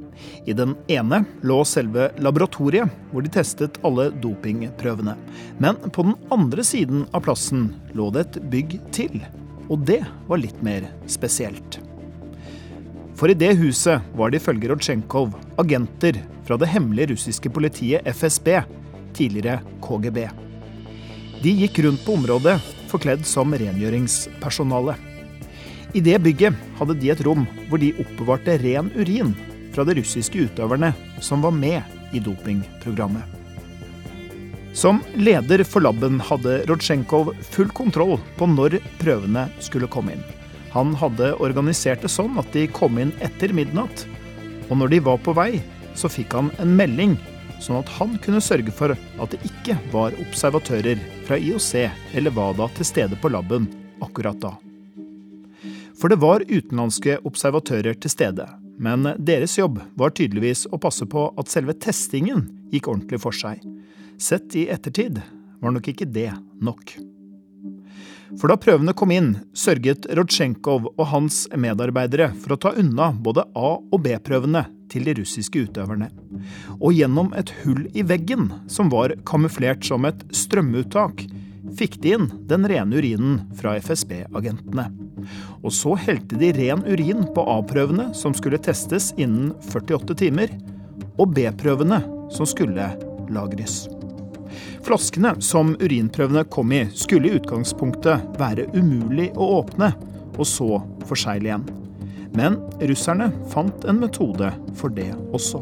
I 0.46 0.52
den 0.52 0.74
ene 0.90 1.22
lå 1.42 1.60
selve 1.66 2.10
laboratoriet, 2.22 2.90
hvor 3.10 3.22
de 3.22 3.30
testet 3.32 3.78
alle 3.86 4.10
dopingprøvene. 4.22 5.14
Men 5.62 5.78
på 5.94 6.06
den 6.06 6.16
andre 6.34 6.64
siden 6.66 7.06
av 7.14 7.24
plassen 7.26 7.70
lå 7.96 8.10
det 8.14 8.26
et 8.26 8.42
bygg 8.52 8.76
til. 8.94 9.22
Og 9.70 9.86
det 9.86 10.02
var 10.28 10.42
litt 10.42 10.58
mer 10.62 10.86
spesielt. 11.10 11.78
For 13.18 13.30
i 13.30 13.38
det 13.38 13.52
huset 13.60 14.02
var 14.18 14.32
det 14.32 14.40
ifølge 14.40 14.70
Rodsjenkov 14.72 15.34
agenter 15.62 16.18
fra 16.46 16.58
det 16.58 16.70
hemmelige 16.72 17.12
russiske 17.12 17.52
politiet 17.54 18.06
FSB, 18.18 18.56
tidligere 19.14 19.60
KGB. 19.84 20.24
De 21.42 21.52
gikk 21.62 21.82
rundt 21.84 22.02
på 22.06 22.16
området 22.18 22.56
forkledd 22.90 23.24
som 23.26 23.54
rengjøringspersonale. 23.54 24.96
I 25.92 26.00
det 26.00 26.18
bygget 26.24 26.56
hadde 26.78 26.96
de 27.00 27.10
et 27.12 27.20
rom 27.26 27.44
hvor 27.68 27.80
de 27.80 27.92
oppbevarte 28.00 28.56
ren 28.62 28.88
urin 28.96 29.34
fra 29.74 29.84
de 29.84 29.98
russiske 29.98 30.46
utøverne 30.48 30.92
som 31.20 31.44
var 31.44 31.52
med 31.56 31.82
i 32.16 32.20
dopingprogrammet. 32.20 33.24
Som 34.72 35.02
leder 35.20 35.64
for 35.68 35.84
laben 35.84 36.16
hadde 36.24 36.62
Rodsjenkov 36.68 37.34
full 37.52 37.68
kontroll 37.76 38.16
på 38.38 38.48
når 38.48 38.78
prøvene 39.02 39.44
skulle 39.60 39.90
komme 39.92 40.16
inn. 40.16 40.24
Han 40.72 40.94
hadde 40.96 41.34
organisert 41.44 42.00
det 42.00 42.08
sånn 42.12 42.40
at 42.40 42.48
de 42.56 42.64
kom 42.72 42.96
inn 43.02 43.12
etter 43.20 43.52
midnatt. 43.52 44.06
Og 44.70 44.80
når 44.80 44.94
de 44.94 45.02
var 45.04 45.20
på 45.20 45.36
vei, 45.36 45.60
så 45.92 46.08
fikk 46.08 46.32
han 46.38 46.48
en 46.62 46.72
melding, 46.78 47.18
sånn 47.60 47.82
at 47.82 47.92
han 47.98 48.16
kunne 48.24 48.40
sørge 48.40 48.72
for 48.72 48.96
at 48.96 49.36
det 49.36 49.44
ikke 49.44 49.76
var 49.92 50.16
observatører 50.24 51.04
fra 51.28 51.36
IOC 51.36 51.72
eller 52.16 52.32
WADA 52.32 52.72
til 52.78 52.94
stede 52.94 53.20
på 53.20 53.36
laben 53.36 53.68
akkurat 54.00 54.40
da. 54.40 54.56
For 56.02 56.10
det 56.10 56.18
var 56.18 56.42
utenlandske 56.48 57.20
observatører 57.22 57.94
til 58.02 58.10
stede, 58.10 58.48
men 58.82 59.06
deres 59.22 59.54
jobb 59.54 59.76
var 59.94 60.10
tydeligvis 60.18 60.64
å 60.74 60.80
passe 60.82 61.06
på 61.06 61.28
at 61.38 61.52
selve 61.52 61.76
testingen 61.78 62.48
gikk 62.72 62.88
ordentlig 62.90 63.20
for 63.22 63.36
seg. 63.38 63.60
Sett 64.18 64.56
i 64.58 64.64
ettertid 64.74 65.20
var 65.62 65.76
nok 65.76 65.92
ikke 65.92 66.08
det 66.10 66.32
nok. 66.58 66.96
For 68.40 68.50
da 68.50 68.56
prøvene 68.58 68.96
kom 68.98 69.12
inn, 69.14 69.30
sørget 69.54 70.08
Rodsjenkov 70.18 70.88
og 70.90 71.04
hans 71.12 71.44
medarbeidere 71.54 72.32
for 72.34 72.56
å 72.56 72.60
ta 72.64 72.74
unna 72.82 73.12
både 73.14 73.44
A- 73.54 73.78
og 73.78 74.02
B-prøvene 74.02 74.64
til 74.90 75.06
de 75.06 75.14
russiske 75.20 75.68
utøverne. 75.68 76.10
Og 76.80 76.96
gjennom 76.96 77.30
et 77.38 77.54
hull 77.62 77.84
i 77.94 78.02
veggen, 78.02 78.48
som 78.66 78.90
var 78.90 79.14
kamuflert 79.28 79.86
som 79.86 80.08
et 80.08 80.26
strømuttak, 80.34 81.28
fikk 81.78 81.98
de 82.02 82.14
inn 82.16 82.28
den 82.50 82.66
rene 82.68 82.98
urinen 82.98 83.40
fra 83.58 83.74
FSB-agentene. 83.80 84.88
Og 85.62 85.72
så 85.74 85.94
helte 86.06 86.38
de 86.40 86.52
ren 86.56 86.84
urin 86.86 87.24
på 87.34 87.44
A-prøvene, 87.56 88.10
som 88.16 88.34
skulle 88.36 88.60
testes 88.62 89.12
innen 89.16 89.52
48 89.70 90.18
timer, 90.24 90.52
og 91.20 91.34
B-prøvene, 91.36 92.02
som 92.32 92.48
skulle 92.48 92.90
lagres. 93.32 93.84
Flaskene 94.82 95.36
som 95.44 95.76
urinprøvene 95.78 96.42
kom 96.50 96.72
i, 96.74 96.82
skulle 96.94 97.30
i 97.30 97.36
utgangspunktet 97.38 98.34
være 98.40 98.66
umulig 98.74 99.30
å 99.38 99.52
åpne, 99.60 99.92
og 100.32 100.48
så 100.48 100.80
forsegle 101.06 101.52
igjen. 101.52 101.68
Men 102.36 102.58
russerne 102.80 103.28
fant 103.52 103.84
en 103.86 104.00
metode 104.02 104.50
for 104.78 104.92
det 104.96 105.10
også. 105.36 105.60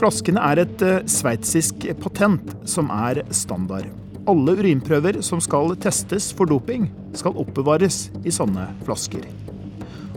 Flaskene 0.00 0.42
er 0.42 0.64
et 0.64 0.82
eh, 0.82 1.02
sveitsisk 1.06 1.84
patent 2.02 2.56
som 2.66 2.88
er 2.90 3.22
standard. 3.30 4.01
Alle 4.30 4.52
urinprøver 4.54 5.16
som 5.26 5.40
skal 5.42 5.72
testes 5.82 6.28
for 6.38 6.46
doping, 6.46 6.84
skal 7.18 7.34
oppbevares 7.42 8.04
i 8.22 8.30
sånne 8.30 8.68
flasker. 8.86 9.24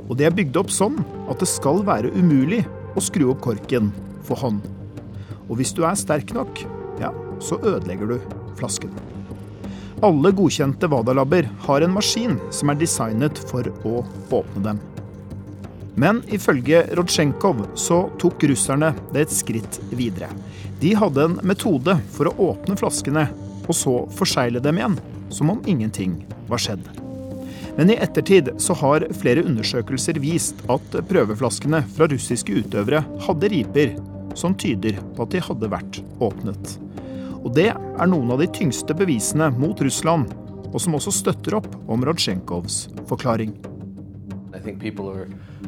Og 0.05 0.13
det 0.19 0.27
er 0.27 0.35
bygd 0.37 0.59
opp 0.61 0.69
sånn 0.69 0.99
at 1.25 1.41
det 1.41 1.47
skal 1.49 1.81
være 1.87 2.11
umulig 2.13 2.61
å 2.93 3.01
skru 3.01 3.31
opp 3.31 3.41
korken 3.47 3.89
for 4.27 4.37
hånd. 4.37 4.61
Og 5.49 5.57
hvis 5.57 5.73
du 5.73 5.81
er 5.89 5.97
sterk 5.97 6.35
nok, 6.37 6.61
ja, 7.01 7.09
så 7.41 7.57
ødelegger 7.63 8.13
du 8.13 8.35
flasken. 8.59 8.93
Alle 10.05 10.29
godkjente 10.37 10.89
Wada-labber 10.91 11.49
har 11.65 11.81
en 11.81 11.95
maskin 11.95 12.37
som 12.53 12.69
er 12.69 12.77
designet 12.77 13.41
for 13.49 13.71
å 13.87 14.03
åpne 14.29 14.67
dem. 14.67 14.83
Men 15.97 16.19
ifølge 16.35 16.83
Rodsjenkov 16.93 17.63
så 17.79 18.03
tok 18.21 18.45
russerne 18.51 18.91
det 19.15 19.25
et 19.25 19.33
skritt 19.33 19.79
videre. 19.95 20.29
De 20.81 20.91
hadde 20.93 21.25
en 21.25 21.39
metode 21.47 21.95
for 22.13 22.29
å 22.29 22.51
åpne 22.51 22.75
flaskene, 22.77 23.25
og 23.65 23.75
så 23.75 23.95
forsegle 24.13 24.61
dem 24.63 24.79
igjen, 24.79 24.99
som 25.33 25.51
om 25.53 25.61
ingenting 25.65 26.19
var 26.49 26.61
skjedd. 26.61 26.85
Men 27.75 27.91
i 27.91 27.97
ettertid 27.99 28.53
så 28.61 28.73
har 28.79 29.07
flere 29.19 29.43
undersøkelser 29.43 30.19
vist 30.23 30.61
at 30.71 30.95
prøveflaskene 31.09 31.81
fra 31.97 32.07
russiske 32.07 32.61
utøvere 32.61 33.03
hadde 33.25 33.51
riper 33.51 33.95
som 34.35 34.55
tyder 34.55 34.99
på 35.15 35.25
at 35.25 35.35
de 35.35 35.43
hadde 35.43 35.71
vært 35.71 36.01
åpnet. 36.23 36.77
Og 37.43 37.51
det 37.55 37.69
er 37.75 38.09
noen 38.09 38.31
av 38.33 38.41
de 38.41 38.47
tyngste 38.49 38.95
bevisene 38.97 39.51
mot 39.53 39.81
Russland, 39.83 40.31
og 40.71 40.79
som 40.81 40.95
også 40.97 41.13
støtter 41.13 41.59
opp 41.59 41.69
om 41.91 42.03
Rodsjenkovs 42.03 42.85
forklaring. 43.09 43.53
I 44.55 44.59
think 44.59 44.79
people 44.79 45.09
are, 45.09 45.27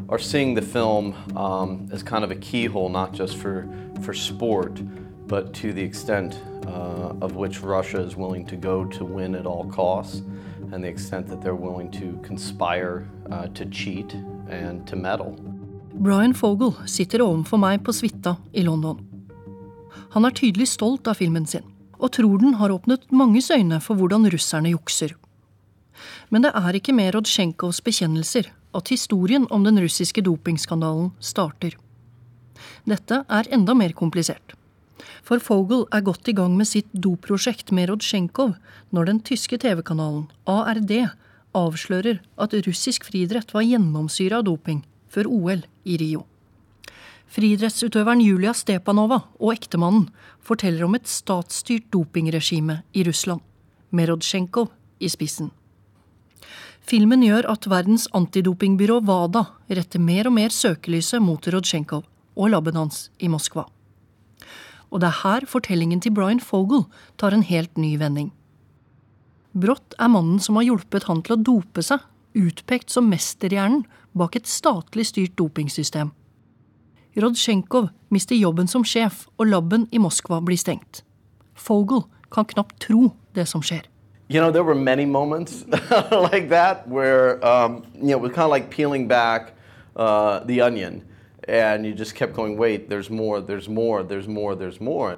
are 0.10 0.20
seeing 0.20 0.56
the 0.56 0.62
film 0.62 1.14
um, 1.36 1.90
as 1.92 2.04
kind 2.04 2.24
of 2.24 2.32
a 2.32 2.36
keyhole, 2.36 2.90
not 2.90 3.14
just 3.14 3.38
for, 3.38 3.68
for 4.02 4.14
sport, 4.14 4.82
but 5.28 5.54
to 5.54 5.74
the 5.74 5.84
extent 5.84 6.40
uh, 6.68 7.26
of 7.26 7.36
which 7.36 7.62
Russia 7.64 8.00
is 8.00 8.16
willing 8.16 8.46
to 8.46 8.56
go 8.56 8.86
to 8.86 9.06
win 9.06 9.36
at 9.36 9.46
all 9.46 9.66
costs, 9.72 10.22
and 10.72 10.84
the 10.84 10.90
extent 10.90 11.28
that 11.28 11.42
they're 11.42 11.56
willing 11.56 11.92
to 11.92 12.20
conspire 12.28 13.08
uh, 13.32 13.48
to 13.54 13.66
cheat 13.66 14.14
and 14.50 14.86
to 14.88 14.96
meddle. 14.96 15.36
Brian 15.94 16.34
Fogel 16.34 16.76
sitter 16.86 17.24
ovenfor 17.26 17.58
meg 17.58 17.84
på 17.84 17.94
suita 17.96 18.36
i 18.54 18.62
London. 18.62 19.00
Han 20.14 20.26
er 20.26 20.36
tydelig 20.36 20.68
stolt 20.70 21.08
av 21.08 21.18
filmen 21.18 21.48
sin, 21.50 21.66
og 21.98 22.12
tror 22.14 22.38
den 22.44 22.60
har 22.60 22.72
åpnet 22.72 23.10
manges 23.12 23.50
øyne 23.52 23.80
for 23.82 23.98
hvordan 23.98 24.28
russerne 24.30 24.76
jukser. 24.76 25.16
Men 26.30 26.46
det 26.46 26.52
er 26.54 26.78
ikke 26.78 26.94
med 26.94 27.16
Rodsjenkovs 27.16 27.82
bekjennelser 27.82 28.52
at 28.78 28.92
historien 28.94 29.48
om 29.50 29.64
den 29.66 29.80
russiske 29.82 30.22
dopingskandalen 30.22 31.12
starter. 31.20 31.74
Dette 32.86 33.24
er 33.26 33.50
enda 33.54 33.74
mer 33.74 33.94
komplisert. 33.98 34.54
For 35.26 35.42
Fogel 35.44 35.86
er 35.94 36.06
godt 36.06 36.30
i 36.32 36.36
gang 36.38 36.56
med 36.58 36.70
sitt 36.70 36.90
doprosjekt 36.94 37.74
med 37.76 37.90
Rodsjenkov 37.92 38.56
når 38.96 39.10
den 39.10 39.20
tyske 39.26 39.60
TV-kanalen 39.62 40.28
ARD 40.50 40.94
avslører 41.58 42.22
at 42.38 42.56
russisk 42.68 43.06
friidrett 43.08 43.54
var 43.54 43.66
gjennomsyra 43.66 44.42
av 44.42 44.48
doping 44.48 44.84
før 45.14 45.30
OL 45.32 45.64
i 45.88 46.00
Rio. 46.02 46.26
Friidrettsutøveren 47.28 48.22
Julia 48.24 48.54
Stepanova 48.56 49.20
og 49.38 49.52
ektemannen 49.52 50.08
forteller 50.48 50.88
om 50.88 50.96
et 50.96 51.10
statsstyrt 51.12 51.90
dopingregime 51.92 52.82
i 52.96 53.04
Russland, 53.08 53.42
med 53.92 54.10
Rodsjenkov 54.12 54.72
i 55.04 55.12
spissen. 55.12 55.52
Filmen 56.88 57.26
gjør 57.26 57.50
at 57.52 57.68
verdens 57.68 58.08
antidopingbyrå 58.16 59.02
WADA 59.04 59.44
retter 59.76 60.00
mer 60.00 60.30
og 60.30 60.38
mer 60.38 60.54
søkelyset 60.56 61.20
mot 61.20 61.44
Rodsjenkov, 61.52 62.06
og 62.38 62.54
laben 62.54 62.80
hans 62.80 63.10
i 63.20 63.28
Moskva. 63.28 63.66
Og 64.92 65.02
det 65.02 65.10
er 65.10 65.22
her 65.24 65.48
fortellingen 65.50 66.02
til 66.04 66.14
Brian 66.16 66.40
Fogel 66.40 66.86
tar 67.18 67.36
en 67.36 67.44
helt 67.44 67.78
ny 67.78 67.96
vending. 68.00 68.32
Brått 69.58 69.96
er 70.00 70.12
mannen 70.14 70.40
som 70.44 70.60
har 70.60 70.68
hjulpet 70.68 71.08
han 71.10 71.24
til 71.26 71.36
å 71.36 71.42
dope 71.42 71.84
seg, 71.84 72.04
utpekt 72.38 72.94
som 72.94 73.10
mesterhjernen 73.10 73.86
bak 74.18 74.38
et 74.38 74.48
statlig 74.50 75.08
styrt 75.10 75.36
dopingsystem. 75.40 76.12
Rodsjenkov 77.18 77.90
mister 78.14 78.38
jobben 78.38 78.70
som 78.70 78.86
sjef, 78.86 79.26
og 79.42 79.50
laben 79.50 79.88
i 79.92 79.98
Moskva 80.02 80.38
blir 80.46 80.60
stengt. 80.62 81.02
Fogel 81.58 82.04
kan 82.34 82.46
knapt 82.46 82.78
tro 82.84 83.16
det 83.34 83.48
som 83.50 83.64
skjer. 83.66 83.88
You 84.30 84.42
know, 84.42 84.52
there 84.52 84.64
were 84.64 84.76
many 84.76 85.06
moments 85.06 85.66
like 86.12 86.50
that 86.50 86.88
where, 86.88 87.44
um, 87.46 87.84
you 87.96 88.12
know, 88.12 88.18
it 88.18 88.22
was 88.22 88.32
kind 88.34 88.44
of 88.44 88.52
like 88.52 88.70
peeling 88.70 89.08
back 89.08 89.54
uh, 89.96 90.44
the 90.46 90.62
onion. 90.62 91.02
And 91.48 91.86
you 91.86 91.94
just 91.94 92.14
kept 92.14 92.34
going, 92.34 92.58
wait, 92.58 92.90
there's 92.90 93.10
more, 93.10 93.40
there's 93.40 93.70
more, 93.70 94.04
there's 94.04 94.28
more, 94.28 94.56
there's 94.56 94.82
more. 94.82 95.18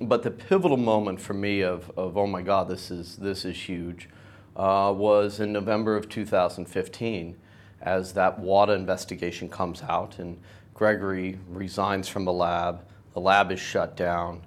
But 0.00 0.22
the 0.22 0.30
pivotal 0.30 0.76
moment 0.76 1.20
for 1.20 1.34
me 1.34 1.60
of, 1.62 1.90
of 1.96 2.16
oh 2.16 2.26
my 2.26 2.40
God, 2.40 2.68
this 2.68 2.90
is, 2.90 3.16
this 3.16 3.44
is 3.44 3.56
huge, 3.56 4.08
uh, 4.56 4.94
was 4.96 5.40
in 5.40 5.52
November 5.52 5.96
of 5.96 6.08
2015 6.08 7.36
as 7.82 8.12
that 8.14 8.38
WADA 8.38 8.72
investigation 8.72 9.48
comes 9.48 9.82
out 9.82 10.18
and 10.18 10.40
Gregory 10.74 11.38
resigns 11.48 12.08
from 12.08 12.24
the 12.24 12.32
lab. 12.32 12.84
The 13.12 13.20
lab 13.20 13.50
is 13.52 13.60
shut 13.60 13.96
down. 13.96 14.42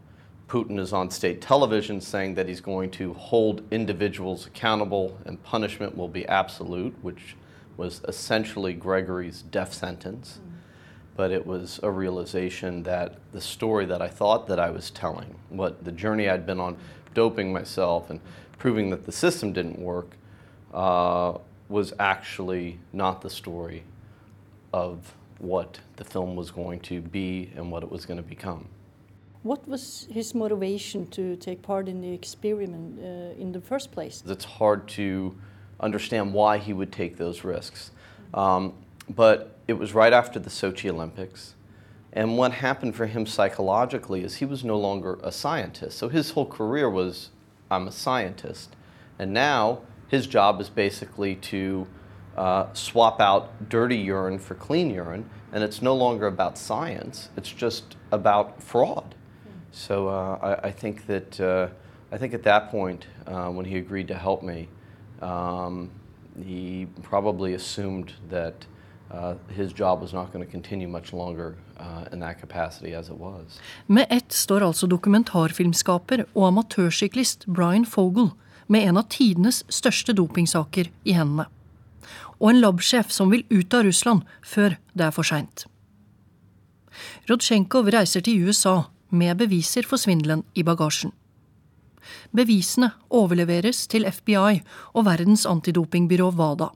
Putin 0.48 0.80
is 0.80 0.92
on 0.92 1.10
state 1.10 1.42
television 1.42 2.02
saying 2.02 2.36
that 2.36 2.48
he's 2.48 2.62
going 2.62 2.90
to 2.92 3.14
hold 3.14 3.64
individuals 3.72 4.48
accountable 4.48 5.18
and 5.26 5.42
punishment 5.44 5.96
will 5.96 6.08
be 6.08 6.26
absolute, 6.28 6.96
which 7.02 7.36
was 7.78 8.02
essentially 8.08 8.74
Gregory's 8.74 9.44
death 9.44 9.74
sentence. 9.74 10.40
But 11.16 11.32
it 11.32 11.46
was 11.46 11.80
a 11.84 11.92
realization 11.92 12.84
that 12.84 13.16
the 13.32 13.42
story 13.42 13.86
that 13.86 14.02
I 14.02 14.08
thought 14.08 14.48
that 14.48 14.60
I 14.60 14.70
was 14.70 14.92
telling, 14.92 15.36
what 15.50 15.84
the 15.84 15.92
journey 15.92 16.30
I'd 16.30 16.46
been 16.46 16.60
on, 16.60 16.78
doping 17.14 17.52
myself 17.52 18.10
and 18.10 18.20
proving 18.58 18.90
that 18.92 19.06
the 19.06 19.12
system 19.12 19.52
didn't 19.52 19.80
work, 19.80 20.16
uh, 20.74 21.38
was 21.68 21.94
actually 22.00 22.80
not 22.94 23.22
the 23.22 23.30
story 23.30 23.84
of 24.74 25.14
what 25.40 25.80
the 25.96 26.04
film 26.04 26.36
was 26.36 26.52
going 26.52 26.80
to 26.80 27.02
be 27.02 27.52
and 27.56 27.72
what 27.72 27.84
it 27.84 27.92
was 27.92 28.06
going 28.06 28.18
to 28.18 28.24
become. 28.24 28.68
What 29.44 29.68
was 29.68 30.08
his 30.12 30.36
motivation 30.36 31.08
to 31.08 31.36
take 31.38 31.64
part 31.64 31.88
in 31.88 32.00
the 32.00 32.14
experiment 32.14 33.00
uh, 33.00 33.42
in 33.42 33.52
the 33.52 33.60
first 33.60 33.92
place? 33.92 34.24
It's 34.28 34.46
hard 34.46 34.88
to 34.90 35.36
understand 35.80 36.32
why 36.32 36.60
he 36.60 36.74
would 36.74 36.92
take 36.92 37.18
those 37.18 37.44
risks. 37.44 37.92
Um, 38.36 38.74
but 39.16 39.58
it 39.72 39.80
was 39.80 39.94
right 39.94 40.12
after 40.12 40.38
the 40.38 40.50
Sochi 40.50 40.90
Olympics. 40.90 41.56
And 42.12 42.38
what 42.38 42.52
happened 42.52 42.94
for 42.94 43.06
him 43.06 43.26
psychologically 43.26 44.22
is 44.22 44.36
he 44.36 44.46
was 44.46 44.66
no 44.66 44.78
longer 44.78 45.18
a 45.24 45.32
scientist. 45.32 45.98
So 45.98 46.10
his 46.10 46.32
whole 46.32 46.46
career 46.46 46.90
was 46.90 47.30
I'm 47.72 47.88
a 47.88 47.92
scientist. 47.92 48.76
And 49.18 49.32
now 49.32 49.80
his 50.10 50.28
job 50.28 50.60
is 50.60 50.70
basically 50.70 51.36
to 51.36 51.88
uh, 52.36 52.74
swap 52.74 53.22
out 53.22 53.70
dirty 53.70 53.96
urine 53.96 54.40
for 54.40 54.56
clean 54.56 54.90
urine. 54.90 55.30
And 55.54 55.64
it's 55.64 55.82
no 55.82 55.96
longer 55.96 56.28
about 56.28 56.58
science, 56.58 57.30
it's 57.38 57.50
just 57.50 57.96
about 58.12 58.62
fraud. 58.62 59.16
So 59.72 60.10
uh, 60.10 60.58
I, 60.62 60.68
I, 60.68 60.72
think 60.72 61.08
that 61.08 61.40
uh, 61.40 61.70
I 62.12 62.18
think 62.18 62.34
at 62.34 62.44
that 62.44 62.70
point, 62.70 63.08
uh, 63.26 63.50
when 63.50 63.64
he 63.64 63.78
agreed 63.78 64.10
to 64.10 64.16
help 64.16 64.44
me, 64.44 64.68
um, 65.22 65.90
he 66.44 66.88
probably 67.02 67.54
assumed 67.54 68.14
that 68.30 68.66
Med 73.88 74.08
ett 74.10 74.32
står 74.32 74.64
altså 74.68 74.88
dokumentarfilmskaper 74.88 76.26
og 76.32 76.48
amatørsyklist 76.48 77.46
Brian 77.48 77.86
Fogel 77.86 78.32
med 78.72 78.88
en 78.88 79.02
av 79.02 79.10
tidenes 79.12 79.66
største 79.68 80.16
dopingsaker 80.16 80.92
i 81.04 81.18
hendene. 81.18 81.50
Og 82.40 82.54
en 82.54 82.62
labsjef 82.64 83.12
som 83.14 83.30
vil 83.34 83.44
ut 83.52 83.74
av 83.74 83.86
Russland 83.86 84.24
før 84.42 84.78
det 84.96 85.10
er 85.10 85.16
for 85.16 85.28
seint. 85.28 85.68
Rodsjenkov 87.30 87.92
reiser 87.94 88.24
til 88.26 88.48
USA 88.48 88.82
med 89.12 89.38
beviser 89.44 89.88
for 89.88 90.02
svindelen 90.02 90.44
i 90.56 90.64
bagasjen. 90.64 91.12
Bevisene 92.36 92.94
overleveres 93.14 93.86
til 93.92 94.08
FBI 94.08 94.62
og 94.96 95.06
verdens 95.06 95.46
antidopingbyrå 95.46 96.32
WADA. 96.32 96.72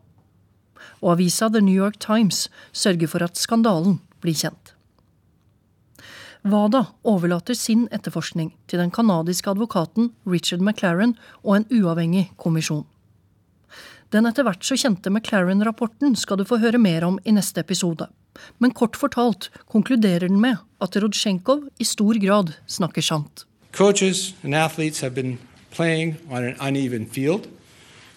Og 1.01 1.15
avisa 1.15 1.49
The 1.49 1.61
New 1.61 1.75
York 1.75 1.99
Times 1.99 2.47
sørger 2.73 3.11
for 3.11 3.25
at 3.25 3.37
skandalen 3.37 3.99
blir 4.21 4.37
kjent. 4.37 4.73
WADA 6.45 6.83
overlater 7.03 7.57
sin 7.57 7.87
etterforskning 7.95 8.51
til 8.69 8.77
den 8.79 8.91
canadiske 8.93 9.49
advokaten 9.49 10.11
Richard 10.29 10.61
McLaren 10.61 11.15
og 11.41 11.55
en 11.57 11.65
uavhengig 11.73 12.27
kommisjon. 12.37 12.85
Den 14.13 14.29
etter 14.29 14.45
hvert 14.45 14.61
så 14.63 14.77
kjente 14.77 15.09
McLaren-rapporten 15.09 16.13
skal 16.15 16.37
du 16.37 16.45
få 16.45 16.59
høre 16.61 16.77
mer 16.77 17.03
om 17.07 17.17
i 17.25 17.33
neste 17.33 17.63
episode. 17.65 18.05
Men 18.59 18.75
kort 18.77 18.95
fortalt 18.99 19.49
konkluderer 19.71 20.27
den 20.27 20.37
med 20.39 20.61
at 20.83 20.95
Rodsjenkov 21.01 21.65
i 21.81 21.87
stor 21.87 22.19
grad 22.21 22.53
snakker 22.67 23.01
sant. 23.01 23.47
Coaches 23.73 24.35
and 24.43 24.55
athletes 24.55 25.01
have 25.01 25.15
been 25.15 25.39
playing 25.71 26.15
on 26.29 26.43
an 26.43 26.55
uneven 26.61 27.07
field. 27.07 27.49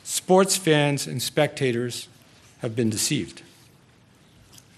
Sports 0.04 0.56
fans 0.56 1.08
and 1.08 1.22
spectators 1.22 2.08
have 2.60 2.74
been 2.74 2.90
deceived. 2.90 3.42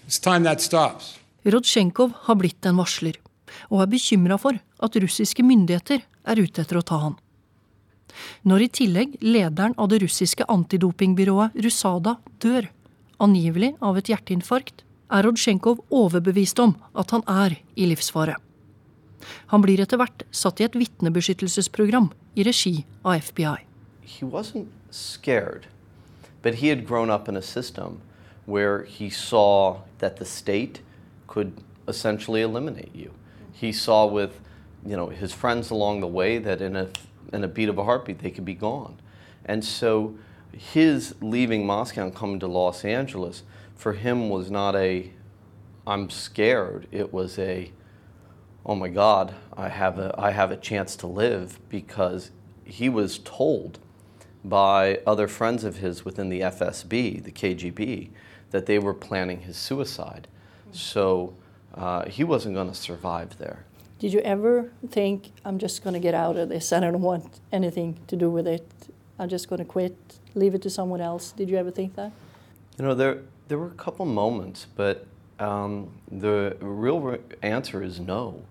It's 0.07 0.19
time 0.19 0.43
that 0.43 0.61
stops. 0.61 1.17
Rodsjenkov 1.43 2.13
har 2.27 2.37
blitt 2.37 2.65
en 2.65 2.77
varsler, 2.77 3.17
og 3.71 3.81
er 3.81 3.89
bekymra 3.89 4.37
for 4.41 4.57
at 4.57 4.97
russiske 5.01 5.43
myndigheter 5.45 6.03
er 6.03 6.41
ute 6.41 6.61
etter 6.61 6.77
å 6.77 6.85
ta 6.85 6.99
han. 7.01 7.17
Når 8.43 8.65
i 8.65 8.69
tillegg 8.81 9.17
lederen 9.23 9.73
av 9.79 9.89
det 9.91 10.01
russiske 10.03 10.45
antidopingbyrået 10.51 11.57
Rusada 11.65 12.17
dør, 12.43 12.67
angivelig 13.21 13.73
av 13.81 13.97
et 13.97 14.11
hjerteinfarkt, 14.11 14.83
er 15.11 15.25
Rodsjenkov 15.27 15.81
overbevist 15.91 16.59
om 16.63 16.75
at 16.97 17.11
han 17.15 17.25
er 17.27 17.57
i 17.75 17.87
livsfare. 17.89 18.37
Han 19.51 19.61
blir 19.63 19.81
etter 19.83 19.99
hvert 20.01 20.23
satt 20.33 20.61
i 20.61 20.65
et 20.65 20.77
vitnebeskyttelsesprogram 20.77 22.09
i 22.35 22.45
regi 22.47 22.73
av 23.03 23.21
FBI. 23.21 23.57
He 24.01 24.25
wasn't 24.25 24.71
scared, 24.89 25.67
but 26.41 26.55
he 26.55 26.69
had 26.69 26.87
grown 26.87 27.09
up 27.09 27.29
in 27.29 27.35
a 27.35 27.41
system 27.41 28.01
where 28.45 28.83
he 28.83 29.09
saw 29.09 29.81
that 29.99 30.17
the 30.17 30.25
state 30.25 30.81
could 31.27 31.53
essentially 31.87 32.41
eliminate 32.41 32.93
you. 32.95 33.13
He 33.51 33.71
saw 33.71 34.05
with 34.05 34.39
you 34.85 34.97
know 34.97 35.09
his 35.09 35.33
friends 35.33 35.69
along 35.69 36.01
the 36.01 36.07
way 36.07 36.37
that 36.39 36.61
in 36.61 36.75
a 36.75 36.89
in 37.31 37.43
a 37.43 37.47
beat 37.47 37.69
of 37.69 37.77
a 37.77 37.83
heartbeat 37.83 38.19
they 38.19 38.31
could 38.31 38.45
be 38.45 38.55
gone. 38.55 38.99
And 39.45 39.63
so 39.63 40.15
his 40.51 41.15
leaving 41.21 41.65
Moscow 41.65 42.03
and 42.03 42.15
coming 42.15 42.39
to 42.39 42.47
Los 42.47 42.83
Angeles 42.83 43.43
for 43.75 43.93
him 43.93 44.29
was 44.29 44.51
not 44.51 44.75
a 44.75 45.11
I'm 45.85 46.09
scared. 46.09 46.87
It 46.91 47.13
was 47.13 47.39
a 47.39 47.71
oh 48.65 48.75
my 48.75 48.89
God, 48.89 49.33
I 49.55 49.69
have 49.69 49.99
a 49.99 50.13
I 50.17 50.31
have 50.31 50.51
a 50.51 50.57
chance 50.57 50.95
to 50.97 51.07
live 51.07 51.59
because 51.69 52.31
he 52.63 52.89
was 52.89 53.19
told 53.19 53.79
by 54.43 54.99
other 55.05 55.27
friends 55.27 55.63
of 55.63 55.77
his 55.77 56.03
within 56.03 56.29
the 56.29 56.41
FSB, 56.41 57.23
the 57.23 57.31
KGB, 57.31 58.09
that 58.51 58.65
they 58.65 58.79
were 58.79 58.93
planning 58.93 59.41
his 59.41 59.57
suicide. 59.57 60.27
So 60.71 61.35
uh, 61.75 62.05
he 62.05 62.23
wasn't 62.23 62.55
going 62.55 62.69
to 62.69 62.75
survive 62.75 63.37
there. 63.37 63.65
Did 63.99 64.13
you 64.13 64.19
ever 64.21 64.71
think, 64.89 65.31
I'm 65.45 65.59
just 65.59 65.83
going 65.83 65.93
to 65.93 65.99
get 65.99 66.15
out 66.15 66.35
of 66.35 66.49
this, 66.49 66.73
I 66.73 66.79
don't 66.79 67.01
want 67.01 67.39
anything 67.51 67.99
to 68.07 68.15
do 68.15 68.29
with 68.29 68.47
it, 68.47 68.67
I'm 69.19 69.29
just 69.29 69.47
going 69.47 69.59
to 69.59 69.65
quit, 69.65 69.95
leave 70.33 70.55
it 70.55 70.61
to 70.63 70.69
someone 70.69 71.01
else? 71.01 71.31
Did 71.31 71.49
you 71.49 71.57
ever 71.57 71.69
think 71.69 71.95
that? 71.95 72.11
You 72.79 72.85
know, 72.85 72.95
there, 72.95 73.19
there 73.47 73.59
were 73.59 73.67
a 73.67 73.75
couple 73.75 74.05
moments, 74.05 74.65
but 74.75 75.05
um, 75.39 75.91
the 76.11 76.57
real 76.59 76.99
re- 76.99 77.19
answer 77.43 77.83
is 77.83 77.99
no. 77.99 78.43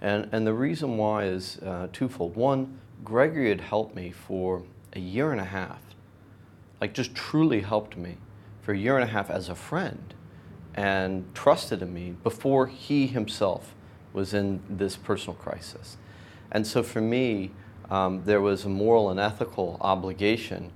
And, 0.00 0.28
and 0.32 0.46
the 0.46 0.52
reason 0.52 0.96
why 0.96 1.24
is 1.24 1.58
uh, 1.58 1.88
twofold. 1.92 2.34
One, 2.34 2.78
Gregory 3.04 3.50
had 3.50 3.60
helped 3.60 3.94
me 3.94 4.10
for 4.10 4.62
a 4.92 5.00
year 5.00 5.32
and 5.32 5.40
a 5.40 5.44
half, 5.44 5.82
like 6.80 6.94
just 6.94 7.14
truly 7.14 7.60
helped 7.60 7.96
me 7.96 8.16
for 8.62 8.72
a 8.72 8.78
year 8.78 8.96
and 8.98 9.04
a 9.08 9.12
half 9.12 9.30
as 9.30 9.48
a 9.48 9.54
friend 9.54 10.14
and 10.74 11.24
trusted 11.34 11.82
in 11.82 11.92
me 11.92 12.14
before 12.22 12.66
he 12.66 13.06
himself 13.06 13.74
was 14.12 14.34
in 14.34 14.60
this 14.68 14.96
personal 14.96 15.34
crisis. 15.34 15.96
And 16.52 16.66
so 16.66 16.82
for 16.82 17.00
me, 17.00 17.50
um, 17.90 18.22
there 18.24 18.40
was 18.40 18.64
a 18.64 18.68
moral 18.68 19.10
and 19.10 19.18
ethical 19.18 19.76
obligation 19.80 20.72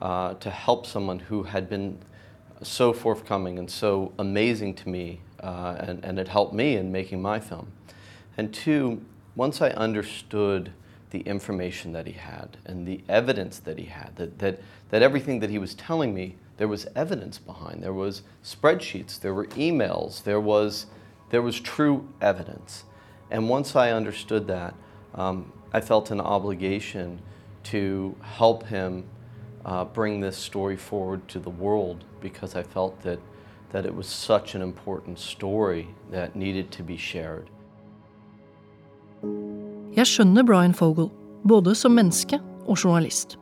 uh, 0.00 0.34
to 0.34 0.50
help 0.50 0.86
someone 0.86 1.18
who 1.18 1.44
had 1.44 1.68
been 1.70 1.98
so 2.62 2.92
forthcoming 2.92 3.58
and 3.58 3.70
so 3.70 4.12
amazing 4.18 4.74
to 4.74 4.88
me, 4.88 5.20
uh, 5.40 5.76
and, 5.78 6.04
and 6.04 6.18
it 6.18 6.28
helped 6.28 6.54
me 6.54 6.76
in 6.76 6.90
making 6.92 7.22
my 7.22 7.40
film. 7.40 7.70
And 8.36 8.52
two, 8.52 9.02
once 9.34 9.62
I 9.62 9.70
understood 9.70 10.72
the 11.10 11.20
information 11.20 11.92
that 11.92 12.06
he 12.06 12.12
had 12.12 12.56
and 12.64 12.86
the 12.86 13.00
evidence 13.08 13.58
that 13.60 13.78
he 13.78 13.86
had, 13.86 14.16
that, 14.16 14.38
that, 14.38 14.60
that 14.90 15.02
everything 15.02 15.40
that 15.40 15.50
he 15.50 15.58
was 15.58 15.74
telling 15.74 16.12
me, 16.14 16.36
there 16.56 16.68
was 16.68 16.86
evidence 16.96 17.38
behind. 17.38 17.82
There 17.82 17.92
was 17.92 18.22
spreadsheets, 18.42 19.20
there 19.20 19.34
were 19.34 19.46
emails, 19.48 20.22
there 20.22 20.40
was 20.40 20.86
there 21.30 21.42
was 21.42 21.58
true 21.58 22.08
evidence. 22.20 22.84
And 23.30 23.48
once 23.48 23.74
I 23.74 23.90
understood 23.90 24.46
that, 24.46 24.74
um, 25.14 25.52
I 25.72 25.80
felt 25.80 26.10
an 26.10 26.20
obligation 26.20 27.20
to 27.64 28.14
help 28.22 28.66
him 28.66 29.04
uh, 29.64 29.84
bring 29.84 30.20
this 30.20 30.36
story 30.36 30.76
forward 30.76 31.26
to 31.28 31.40
the 31.40 31.50
world 31.50 32.04
because 32.20 32.54
I 32.54 32.62
felt 32.62 33.00
that, 33.02 33.18
that 33.70 33.84
it 33.84 33.94
was 33.94 34.06
such 34.06 34.54
an 34.54 34.62
important 34.62 35.18
story 35.18 35.88
that 36.10 36.36
needed 36.36 36.70
to 36.72 36.84
be 36.84 36.96
shared. 36.96 37.50
Jeg 39.96 40.10
skjønner 40.10 40.44
Brian 40.44 40.74
Fogel, 40.76 41.06
både 41.48 41.72
som 41.72 41.94
menneske 41.96 42.36
og 42.68 42.76
journalist. 42.76 43.38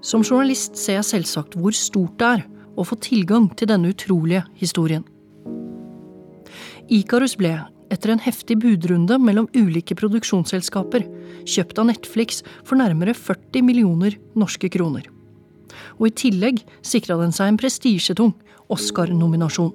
Som 0.00 0.22
journalist 0.24 0.78
ser 0.80 0.96
jeg 0.96 1.08
selvsagt 1.10 1.58
hvor 1.60 1.76
stort 1.76 2.14
det 2.22 2.28
er 2.38 2.44
å 2.72 2.86
få 2.88 2.96
tilgang 3.04 3.50
til 3.60 3.68
denne 3.68 3.90
utrolige 3.92 4.46
historien. 4.56 5.04
Ikarus 6.88 7.36
ble, 7.36 7.50
etter 7.92 8.14
en 8.14 8.22
heftig 8.24 8.56
budrunde 8.62 9.18
mellom 9.20 9.50
ulike 9.52 9.92
produksjonsselskaper, 10.00 11.04
kjøpt 11.44 11.82
av 11.82 11.90
Netflix 11.90 12.40
for 12.64 12.80
nærmere 12.80 13.12
40 13.12 13.68
millioner 13.68 14.16
norske 14.32 14.72
kroner. 14.72 15.04
Og 16.00 16.08
i 16.08 16.14
tillegg 16.22 16.64
sikra 16.80 17.20
den 17.20 17.36
seg 17.36 17.52
en 17.52 17.60
prestisjetung 17.60 18.32
Oscar-nominasjon. 18.72 19.74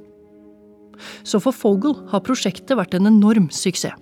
Så 1.21 1.37
for 1.37 1.53
Fogel 1.53 1.93
har 2.09 2.25
prosjektet 2.25 2.73
vært 2.81 2.97
en 2.97 3.13
enorm 3.13 3.51
suksess. 3.53 3.93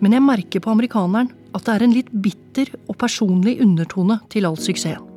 Men 0.00 0.16
jeg 0.16 0.24
merker 0.24 0.62
på 0.64 0.72
amerikaneren 0.72 1.32
at 1.54 1.66
det 1.66 1.74
er 1.74 1.84
en 1.86 1.94
litt 1.94 2.10
bitter 2.12 2.70
og 2.88 2.98
personlig 3.00 3.58
undertone 3.62 4.18
til 4.32 4.48
all 4.48 4.58
suksessen. 4.60 5.10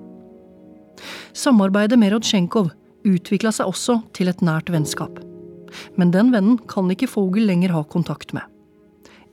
Samarbeidet 1.37 1.99
med 1.99 2.13
Rodsjenkov 2.15 2.71
utvikla 3.05 3.51
seg 3.53 3.69
også 3.69 3.99
til 4.17 4.31
et 4.31 4.41
nært 4.41 4.71
vennskap. 4.73 5.19
Men 5.99 6.11
den 6.13 6.31
vennen 6.33 6.57
kan 6.69 6.89
ikke 6.89 7.09
Fogel 7.11 7.45
lenger 7.49 7.75
ha 7.75 7.83
kontakt 7.85 8.33
med. 8.33 8.43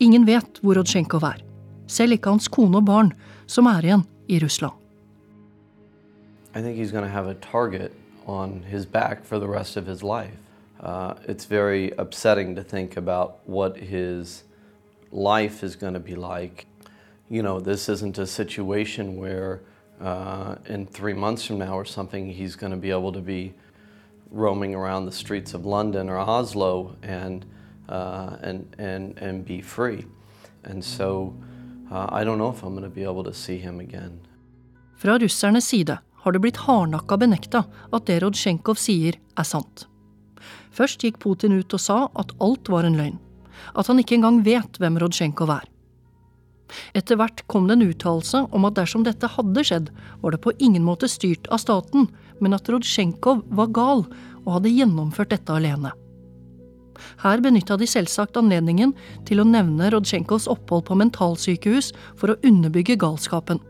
Ingen 0.03 0.27
vet 0.29 0.61
hvor 0.61 0.77
Rodsjenkov 0.77 1.25
er. 1.25 1.41
Selv 1.87 2.17
ikke 2.17 2.33
hans 2.35 2.49
kone 2.49 2.81
og 2.81 2.89
barn, 2.89 3.13
som 3.47 3.69
er 3.71 3.85
igjen 3.85 4.05
i 4.29 4.41
Russland. 4.43 4.75
I 6.55 6.61
think 6.63 6.77
he's 6.79 6.93
going 6.93 7.05
to 7.05 7.11
have 7.11 7.27
a 7.27 7.35
target 7.35 7.93
on 8.27 8.63
his 8.63 8.87
back 8.87 9.25
for 9.25 9.39
the 9.39 9.49
rest 9.49 9.77
of 9.77 9.87
his 9.87 10.03
life. 10.03 10.39
Uh, 10.81 11.15
it's 11.27 11.47
very 11.47 11.93
upsetting 11.99 12.55
to 12.57 12.63
think 12.63 12.97
about 12.97 13.39
what 13.47 13.77
his 13.77 14.45
life 15.15 15.63
is 15.63 15.77
going 15.77 15.95
to 15.95 16.01
be 16.01 16.15
like. 16.15 16.67
You 17.31 17.43
know, 17.43 17.61
this 17.61 17.89
isn't 17.89 18.19
a 18.19 18.27
situation 18.27 19.17
where 19.17 19.63
uh, 20.01 20.57
in 20.67 20.87
three 20.87 21.15
months 21.15 21.47
from 21.47 21.59
now 21.59 21.79
or 21.79 21.85
something 21.85 22.29
he's 22.31 22.57
going 22.57 22.73
to 22.73 22.77
be 22.77 22.91
able 22.91 23.13
to 23.13 23.21
be 23.21 23.55
roaming 24.31 24.75
around 24.75 25.07
the 25.07 25.13
streets 25.13 25.55
of 25.55 25.65
London 25.65 26.11
or 26.11 26.19
Oslo 26.19 26.97
and, 27.03 27.47
uh, 27.89 28.37
and, 28.43 28.75
and, 28.79 29.17
and 29.19 29.45
be 29.45 29.63
free. 29.63 30.05
And 30.65 30.85
so 30.85 31.35
uh, 31.91 32.09
I 32.11 32.25
don't 32.25 32.39
know 32.39 32.51
if 32.51 32.63
I'm 32.63 32.75
going 32.75 32.83
to 32.83 32.91
be 32.91 33.05
able 33.05 33.25
to 33.25 33.33
see 33.33 33.59
him 33.59 33.81
again. 33.81 34.21
Fra 34.97 35.19
russernes 35.19 35.67
side 35.67 35.99
har 36.25 36.33
det 36.33 36.41
blitt 36.41 36.57
hardnakka 36.57 37.17
benekta 37.17 37.65
at 37.93 38.07
det 38.07 38.23
Rodsjenkov 38.23 38.79
sier, 38.81 39.19
er 39.37 39.45
sant. 39.45 39.87
Først 40.73 41.05
gikk 41.05 41.21
Putin 41.23 41.59
ut 41.59 41.75
og 41.77 41.81
sa 41.81 41.99
at 42.19 42.33
alt 42.41 42.71
var 42.73 42.89
en 42.89 42.97
løgn. 42.99 43.19
At 43.75 43.91
han 43.91 44.01
ikke 44.03 44.19
engang 44.19 44.43
vet 44.47 44.81
hvem 44.81 44.99
Rodsjenkov 45.03 45.53
er. 45.55 45.71
Etter 46.97 47.19
hvert 47.21 47.43
kom 47.51 47.69
det 47.69 47.77
en 47.77 47.89
uttalelse 47.91 48.45
om 48.57 48.65
at 48.67 48.77
dersom 48.79 49.05
dette 49.07 49.29
hadde 49.37 49.65
skjedd, 49.67 49.91
var 50.23 50.35
det 50.35 50.43
på 50.45 50.55
ingen 50.59 50.85
måte 50.87 51.11
styrt 51.11 51.49
av 51.53 51.61
staten, 51.63 52.09
men 52.41 52.57
at 52.57 52.69
Rodsjenkov 52.71 53.45
var 53.55 53.75
gal 53.77 54.07
og 54.45 54.57
hadde 54.57 54.73
gjennomført 54.73 55.35
dette 55.35 55.55
alene. 55.55 55.93
Her 57.23 57.43
benytta 57.43 57.77
de 57.79 57.89
selvsagt 57.91 58.39
anledningen 58.39 58.95
til 59.29 59.43
å 59.43 59.49
nevne 59.49 59.91
Rodsjenkovs 59.93 60.47
opphold 60.51 60.87
på 60.89 60.99
mentalsykehus 60.99 61.93
for 62.19 62.33
å 62.33 62.39
underbygge 62.47 62.97
galskapen. 63.01 63.61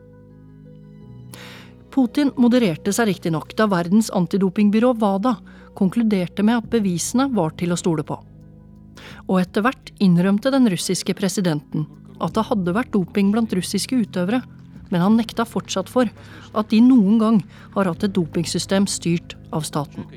Putin 1.95 2.33
modererte 2.41 2.93
seg 2.93 3.13
riktignok 3.13 3.55
da 3.57 3.69
verdens 3.71 4.11
antidopingbyrå 4.15 4.97
WADA 4.99 5.37
konkluderte 5.79 6.43
med 6.43 6.59
at 6.59 6.71
bevisene 6.73 7.29
var 7.35 7.55
til 7.59 7.75
å 7.75 7.79
stole 7.79 8.05
på. 8.07 8.19
Og 9.28 9.42
etter 9.42 9.66
hvert 9.66 9.92
innrømte 10.02 10.52
den 10.54 10.70
russiske 10.72 11.14
presidenten 11.18 11.88
at 12.20 12.36
det 12.36 12.48
hadde 12.50 12.76
vært 12.76 12.92
doping 12.94 13.32
blant 13.32 13.54
russiske 13.56 13.96
utøvere, 13.96 14.42
men 14.90 15.04
han 15.04 15.18
nekta 15.20 15.46
fortsatt 15.48 15.90
for 15.92 16.10
at 16.58 16.72
de 16.74 16.82
noen 16.84 17.20
gang 17.22 17.38
har 17.76 17.90
hatt 17.92 18.04
et 18.04 18.16
dopingsystem 18.16 18.90
styrt 18.90 19.38
av 19.56 19.64
staten. 19.68 20.08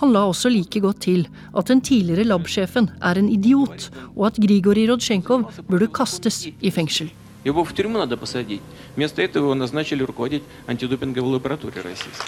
Han 0.00 0.10
la 0.10 0.24
også 0.26 0.50
like 0.50 0.80
godt 0.82 1.04
til 1.06 1.28
at 1.54 1.70
den 1.70 1.80
tidligere 1.84 2.26
labsjefen 2.26 2.90
er 2.98 3.18
en 3.20 3.28
idiot, 3.30 3.90
og 4.16 4.26
at 4.32 4.40
Grigorij 4.42 4.88
Rodsjenkov 4.90 5.46
burde 5.68 5.88
kastes 5.94 6.48
i 6.60 6.70
fengsel. 6.74 7.12
Его 7.44 7.62
в 7.62 7.74
тюрьму 7.74 7.98
надо 7.98 8.16
посадить. 8.16 8.62
Вместо 8.96 9.20
этого 9.20 9.44
его 9.44 9.54
назначили 9.54 10.02
руководить 10.02 10.42
антидопинговой 10.66 11.34
лабораторией 11.34 11.82
российской. 11.82 12.26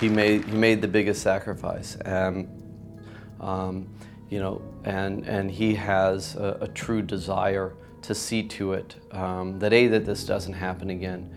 He 0.00 0.08
made, 0.08 0.44
he 0.46 0.56
made 0.56 0.80
the 0.80 0.88
biggest 0.88 1.20
sacrifice. 1.20 1.96
And, 2.04 2.46
um, 3.39 3.87
you 4.29 4.39
know, 4.39 4.61
and, 4.83 5.25
and 5.25 5.49
he 5.49 5.75
has 5.75 6.35
a, 6.35 6.57
a 6.61 6.67
true 6.67 7.01
desire 7.01 7.73
to 8.01 8.15
see 8.15 8.43
to 8.43 8.73
it 8.73 8.95
um, 9.11 9.59
that 9.59 9.73
A, 9.73 9.87
that 9.87 10.05
this 10.05 10.23
doesn't 10.23 10.53
happen 10.53 10.89
again, 10.89 11.29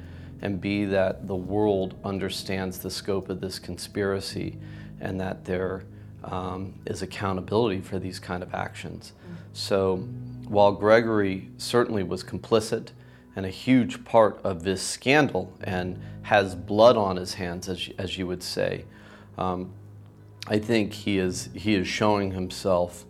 and 0.43 0.61
B, 0.61 0.85
that 0.87 1.27
the 1.27 1.37
world 1.37 1.95
understands 2.05 2.79
the 2.79 2.91
scope 2.91 3.29
of 3.29 3.41
this 3.41 3.59
conspiracy 3.59 4.59
and 5.01 5.21
that 5.21 5.45
there 5.45 5.85
um, 6.25 6.75
is 6.87 7.03
accountability 7.03 7.81
for 7.81 7.99
these 7.99 8.19
kind 8.19 8.43
of 8.43 8.55
actions. 8.55 9.13
So 9.53 9.97
while 10.49 10.73
Gregory 10.73 11.49
certainly 11.57 12.03
was 12.03 12.23
complicit 12.23 12.89
and 13.37 13.47
a 13.47 13.51
huge 13.51 14.05
part 14.05 14.41
of 14.45 14.63
this 14.63 14.83
scandal 14.83 15.53
and 15.63 16.01
has 16.23 16.55
blood 16.55 16.97
on 16.97 17.17
his 17.17 17.35
hands, 17.35 17.69
as, 17.69 17.89
as 17.99 18.19
you 18.19 18.27
would 18.27 18.43
say, 18.43 18.85
um, 19.39 19.73
I 20.47 20.59
think 20.59 20.93
he 20.93 21.19
is, 21.19 21.49
he 21.55 21.75
is 21.75 21.87
showing 21.87 22.33
himself 22.33 23.05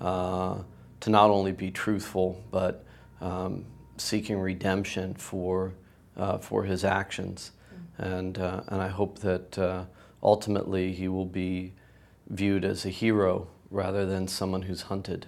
uh, 0.00 0.58
to 1.00 1.10
not 1.10 1.30
only 1.30 1.52
be 1.52 1.70
truthful, 1.70 2.42
but 2.50 2.84
um, 3.20 3.64
seeking 3.96 4.38
redemption 4.38 5.14
for, 5.14 5.72
uh, 6.16 6.38
for 6.38 6.64
his 6.64 6.84
actions. 6.84 7.52
And, 7.98 8.38
uh, 8.38 8.62
and 8.68 8.82
I 8.82 8.88
hope 8.88 9.20
that 9.20 9.58
uh, 9.58 9.84
ultimately 10.22 10.92
he 10.92 11.08
will 11.08 11.26
be 11.26 11.72
viewed 12.28 12.64
as 12.64 12.84
a 12.84 12.90
hero 12.90 13.48
rather 13.70 14.06
than 14.06 14.28
someone 14.28 14.62
who's 14.62 14.82
hunted. 14.82 15.26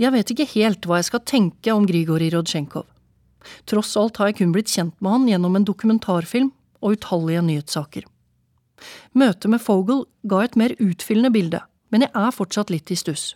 Jeg 0.00 0.14
vet 0.14 0.30
ikke 0.32 0.46
helt 0.54 0.86
hva 0.88 1.00
jeg 1.00 1.10
skal 1.10 1.24
tenke 1.28 1.72
om 1.74 1.84
Grigorij 1.86 2.32
Rodsjenkov. 2.32 2.86
Tross 3.68 3.96
alt 4.00 4.16
har 4.20 4.30
jeg 4.30 4.40
kun 4.40 4.54
blitt 4.54 4.70
kjent 4.72 4.96
med 5.00 5.12
han 5.12 5.28
gjennom 5.28 5.58
en 5.58 5.66
dokumentarfilm 5.68 6.52
og 6.80 6.96
utallige 6.96 7.42
nyhetssaker. 7.44 8.06
Møtet 9.12 9.50
med 9.52 9.62
Fogel 9.62 10.04
ga 10.28 10.42
et 10.44 10.56
mer 10.56 10.74
utfyllende 10.78 11.32
bilde, 11.34 11.60
men 11.90 12.06
jeg 12.06 12.12
er 12.14 12.34
fortsatt 12.34 12.70
litt 12.72 12.90
i 12.90 12.98
stuss. 12.98 13.34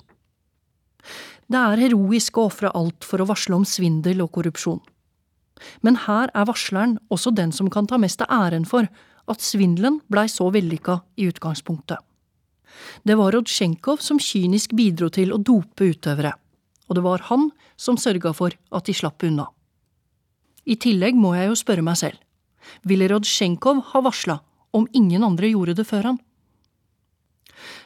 Det 1.50 1.60
er 1.60 1.80
heroisk 1.82 2.38
å 2.38 2.48
ofre 2.48 2.70
alt 2.72 3.04
for 3.04 3.20
å 3.20 3.28
varsle 3.28 3.56
om 3.58 3.66
svindel 3.68 4.22
og 4.24 4.32
korrupsjon. 4.36 4.80
Men 5.84 5.98
her 6.06 6.32
er 6.34 6.48
varsleren 6.48 6.96
også 7.12 7.34
den 7.36 7.52
som 7.52 7.68
kan 7.70 7.86
ta 7.86 7.98
mest 8.00 8.22
av 8.24 8.32
æren 8.32 8.64
for 8.68 8.88
at 9.30 9.44
svindelen 9.44 10.00
blei 10.12 10.26
så 10.28 10.48
vellykka 10.52 11.00
i 11.20 11.28
utgangspunktet. 11.30 12.00
Det 13.04 13.14
var 13.16 13.32
Rodsjenkov 13.36 14.02
som 14.02 14.18
kynisk 14.18 14.74
bidro 14.76 15.10
til 15.12 15.32
å 15.32 15.38
dope 15.38 15.86
utøvere, 15.92 16.32
og 16.88 16.96
det 16.96 17.04
var 17.04 17.28
han 17.30 17.50
som 17.76 18.00
sørga 18.00 18.34
for 18.34 18.56
at 18.74 18.88
de 18.88 18.96
slapp 18.96 19.22
unna. 19.24 19.46
I 20.64 20.76
tillegg 20.80 21.16
må 21.16 21.34
jeg 21.36 21.50
jo 21.50 21.60
spørre 21.60 21.84
meg 21.86 22.00
selv, 22.00 22.18
ville 22.88 23.08
Rodsjenkov 23.12 23.82
ha 23.92 24.02
varsla 24.04 24.40
om 24.74 24.88
ingen 24.92 25.24
andre 25.24 25.52
gjorde 25.52 25.76
det 25.78 25.86
før 25.88 26.10
han? 26.10 26.20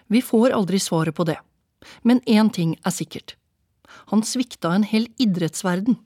Vi 0.08 0.22
får 0.24 0.54
aldri 0.56 0.80
svaret 0.80 1.14
på 1.14 1.26
det, 1.28 1.36
men 2.02 2.22
én 2.24 2.48
ting 2.52 2.74
er 2.84 2.94
sikkert. 2.94 3.36
Han 4.08 4.24
svikta 4.24 4.72
en 4.72 4.86
hel 4.88 5.08
idrettsverden. 5.20 5.98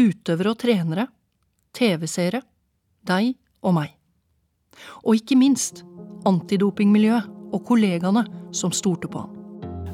Utøvere 0.00 0.54
og 0.54 0.60
trenere, 0.62 1.06
TV-seere, 1.76 2.40
deg 3.04 3.34
og 3.60 3.76
meg. 3.76 3.92
Og 5.04 5.20
ikke 5.20 5.36
minst 5.36 5.82
antidopingmiljøet 6.28 7.28
og 7.52 7.64
kollegaene 7.68 8.24
som 8.56 8.72
stolte 8.72 9.10
på 9.12 9.26
han. 9.26 9.38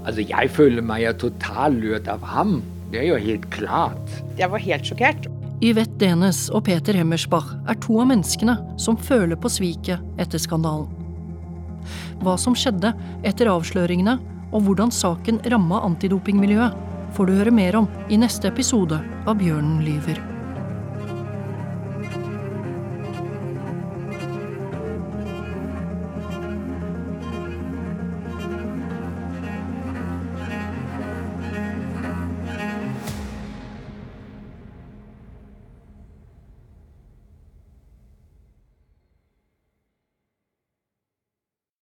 Altså, 0.07 0.23
jeg 0.23 0.51
føler 0.55 0.85
meg 0.85 1.09
totalt 1.21 1.83
lurt 1.83 2.07
av 2.09 2.23
ham. 2.25 2.61
Det 2.93 3.03
er 3.03 3.11
jo 3.11 3.19
helt 3.21 3.51
klart. 3.53 4.15
Jeg 4.39 4.49
var 4.53 4.63
helt 4.63 4.87
sjokkert. 4.87 5.27
Yvette 5.59 5.99
Denes 5.99 6.45
og 6.55 6.69
Peter 6.69 6.95
Hemmersbach 6.95 7.49
er 7.67 7.79
to 7.83 7.97
av 7.99 8.07
menneskene 8.13 8.55
som 8.79 8.95
føler 8.95 9.35
på 9.43 9.51
sviket 9.51 9.99
etter 10.23 10.39
skandalen. 10.39 10.87
Hva 12.23 12.37
som 12.39 12.55
skjedde 12.55 12.93
etter 13.27 13.51
avsløringene, 13.51 14.19
og 14.55 14.65
hvordan 14.65 14.95
saken 14.95 15.43
ramma 15.51 15.83
antidopingmiljøet, 15.91 16.79
får 17.17 17.27
du 17.27 17.37
høre 17.41 17.59
mer 17.59 17.83
om 17.83 17.91
i 18.07 18.21
neste 18.21 18.53
episode 18.53 19.03
av 19.27 19.39
Bjørnen 19.43 19.83
lyver. 19.83 20.28